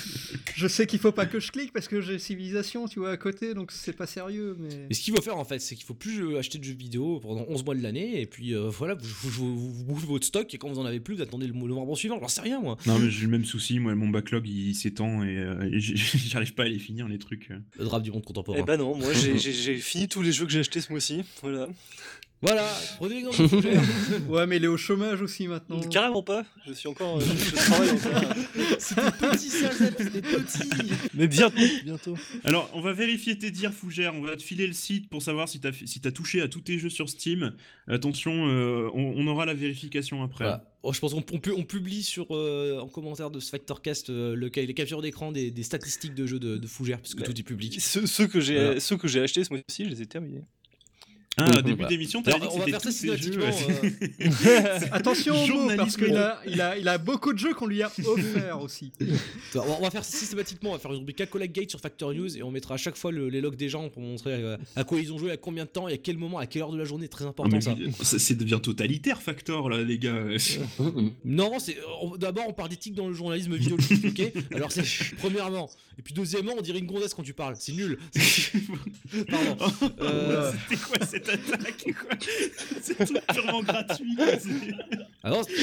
[0.56, 3.16] je sais qu'il faut pas que je clique parce que j'ai civilisation, tu vois, à
[3.16, 4.56] côté, donc c'est pas sérieux.
[4.58, 6.74] Mais Et ce qu'il faut faire en fait, c'est qu'il faut plus acheter de jeux
[6.74, 10.06] vidéo pendant 11 mois de l'année, et puis euh, voilà, vous, vous, vous- vous bouffez
[10.06, 12.18] votre stock, et quand vous en avez plus, vous attendez le, mo- le novembre suivant,
[12.20, 12.76] j'en sais rien moi.
[12.86, 13.78] Non mais j'ai le même souci.
[13.78, 17.50] Moi mon backlog il s'étend et, euh, et j'arrive pas à les finir les trucs.
[17.78, 18.58] Le drap du monde contemporain.
[18.60, 21.22] Eh ben non, moi j'ai fini tous les jeux que j'ai achetés ce mois-ci.
[21.42, 21.68] Voilà.
[22.42, 23.82] Voilà, prenez l'exemple de Fougère.
[24.28, 25.80] ouais, mais il est au chômage aussi maintenant.
[25.88, 26.44] Carrément pas.
[26.66, 27.18] Je suis encore.
[27.18, 29.30] euh, je, je travaille encore.
[29.30, 30.68] Petit ça, c'était petit.
[31.14, 31.56] Mais bientôt.
[31.84, 32.16] bientôt.
[32.44, 34.14] Alors on va vérifier tes dires Fougère.
[34.16, 36.60] On va te filer le site pour savoir si t'as si t'as touché à tous
[36.60, 37.52] tes jeux sur Steam.
[37.86, 40.44] Attention, euh, on, on aura la vérification après.
[40.44, 40.64] Voilà.
[40.82, 44.10] Oh, je pense qu'on on pu- on publie sur, euh, en commentaire de ce Factorcast
[44.10, 47.26] euh, le, les captures d'écran des, des statistiques de jeux de, de Fougère, puisque Bah,
[47.26, 47.80] tout est public.
[47.80, 48.80] Ceux, ceux que j'ai Voilà.
[48.80, 50.42] ceux que j'ai achetés ce mois-ci, je les ai terminés.
[51.38, 51.88] Ah, au début voilà.
[51.88, 53.50] d'émission, t'avais dit que on va c'était faire ça tous tes jeux.
[53.50, 54.50] systématiquement.
[54.50, 57.66] euh, Attention au mot, parce qu'il a, il a, il a beaucoup de jeux qu'on
[57.66, 58.92] lui a offerts aussi.
[59.54, 62.36] On va, faire systématiquement, on va faire une rubrique à Collect Gate sur Factor News
[62.36, 64.84] et on mettra à chaque fois le- les logs des gens pour montrer euh, à
[64.84, 66.72] quoi ils ont joué, à combien de temps et à quel moment, à quelle heure
[66.72, 67.08] de la journée.
[67.08, 67.74] Très Ah, important ça.
[68.02, 70.22] ça, ça devient totalitaire Factor là les gars.
[71.24, 73.76] Non, c'est on- d'abord on parle d'éthique dans le journalisme vidéo.
[74.06, 74.84] ok Alors c'est
[75.18, 77.54] premièrement et puis deuxièmement on dirait une gonzesse quand tu parles.
[77.58, 77.98] C'est nul.
[79.30, 79.56] Pardon.
[80.00, 82.16] Euh, C'était quoi cette attaque quoi
[82.80, 82.96] C'est
[83.32, 84.16] purement gratuit.
[85.24, 85.62] Ah non, c'était-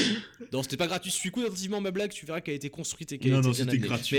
[0.52, 1.10] non, c'était pas gratuit.
[1.10, 3.48] Suis attentivement ma blague, tu verras qu'elle a été construite et qu'elle a Non, été
[3.48, 3.86] non, bien c'était amenée.
[3.88, 4.18] gratuit.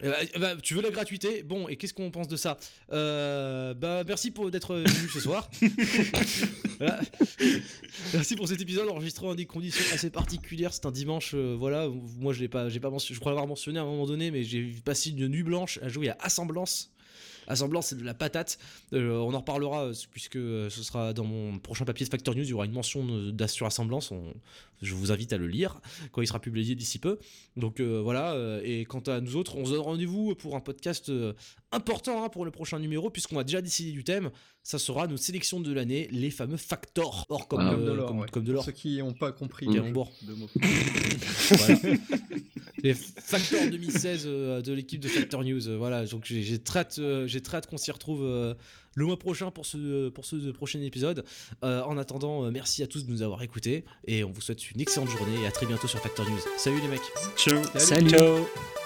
[0.00, 0.06] Mais-.
[0.08, 1.42] Euh, bah, bah, tu veux la gratuité?
[1.42, 2.56] Bon, et qu'est-ce qu'on pense de ça?
[2.92, 5.50] Euh, Bah, merci pour d'être venu ce soir.
[6.80, 6.98] Voilà.
[8.14, 10.72] Merci pour cet épisode enregistré dans des conditions assez particulières.
[10.72, 11.88] C'est un dimanche, euh, voilà.
[12.18, 14.30] Moi, je l'ai pas, j'ai pas mentionné, je crois l'avoir mentionné à un moment donné,
[14.30, 16.90] mais j'ai passé une nuit blanche à jouer à Assemblance.
[17.48, 18.58] Assemblance, c'est de la patate.
[18.92, 22.34] Euh, on en reparlera euh, puisque euh, ce sera dans mon prochain papier de Factor
[22.34, 22.44] News.
[22.44, 23.06] Il y aura une mention
[23.48, 24.10] sur Assemblance.
[24.10, 24.34] On-
[24.82, 25.78] je vous invite à le lire
[26.10, 27.18] quand il sera publié d'ici peu.
[27.56, 28.34] Donc euh, voilà,
[28.64, 31.12] et quant à nous autres, on se donne rendez-vous pour un podcast
[31.70, 34.30] important hein, pour le prochain numéro, puisqu'on a déjà décidé du thème.
[34.62, 37.24] Ça sera nos sélections de l'année, les fameux factors.
[37.28, 38.26] Or, comme, Ah, euh, de l'or, comme, ouais.
[38.32, 38.64] comme de l'or.
[38.64, 39.92] Ceux qui n'ont pas compris Mmh.
[39.92, 40.08] Bon.
[40.36, 40.48] mots.
[41.50, 41.78] Voilà.
[42.82, 45.68] Les facteurs 2016 euh, de l'équipe de Factor News.
[45.68, 48.54] euh, voilà, donc j'ai j'ai très hâte, euh, j'ai très hâte qu'on s'y retrouve euh,
[48.94, 51.24] le mois prochain pour ce, pour ce prochain épisode.
[51.64, 54.70] Euh, en attendant, euh, merci à tous de nous avoir écoutés et on vous souhaite
[54.70, 56.40] une excellente journée et à très bientôt sur Factor News.
[56.58, 57.00] Salut les mecs!
[57.36, 57.62] Ciao.
[57.76, 58.10] Salut.
[58.10, 58.79] Ciao.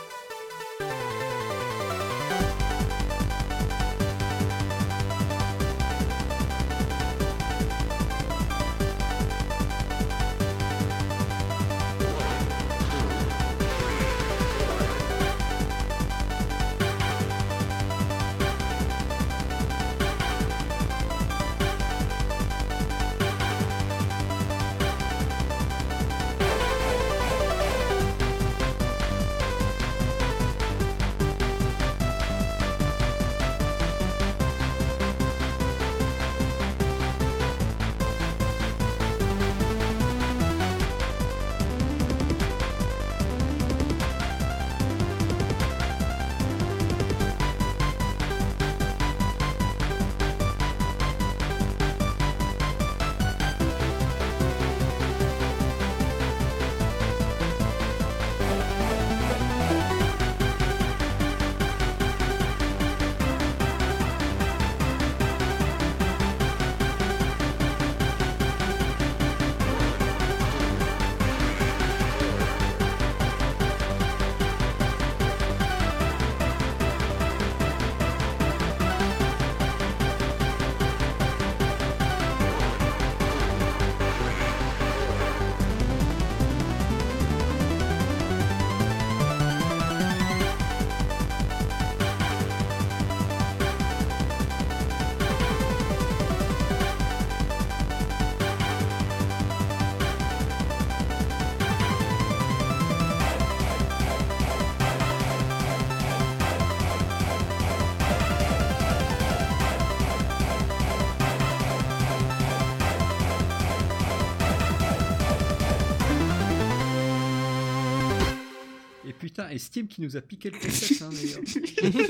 [119.54, 121.40] Et Steam qui nous a piqué le concept, hein, d'ailleurs.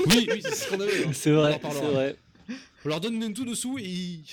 [0.07, 1.05] oui, oui, c'est ce qu'on avait.
[1.05, 1.11] hein.
[1.13, 2.15] C'est vrai, c'est vrai.
[2.83, 4.23] On leur donne tout dessous et ils-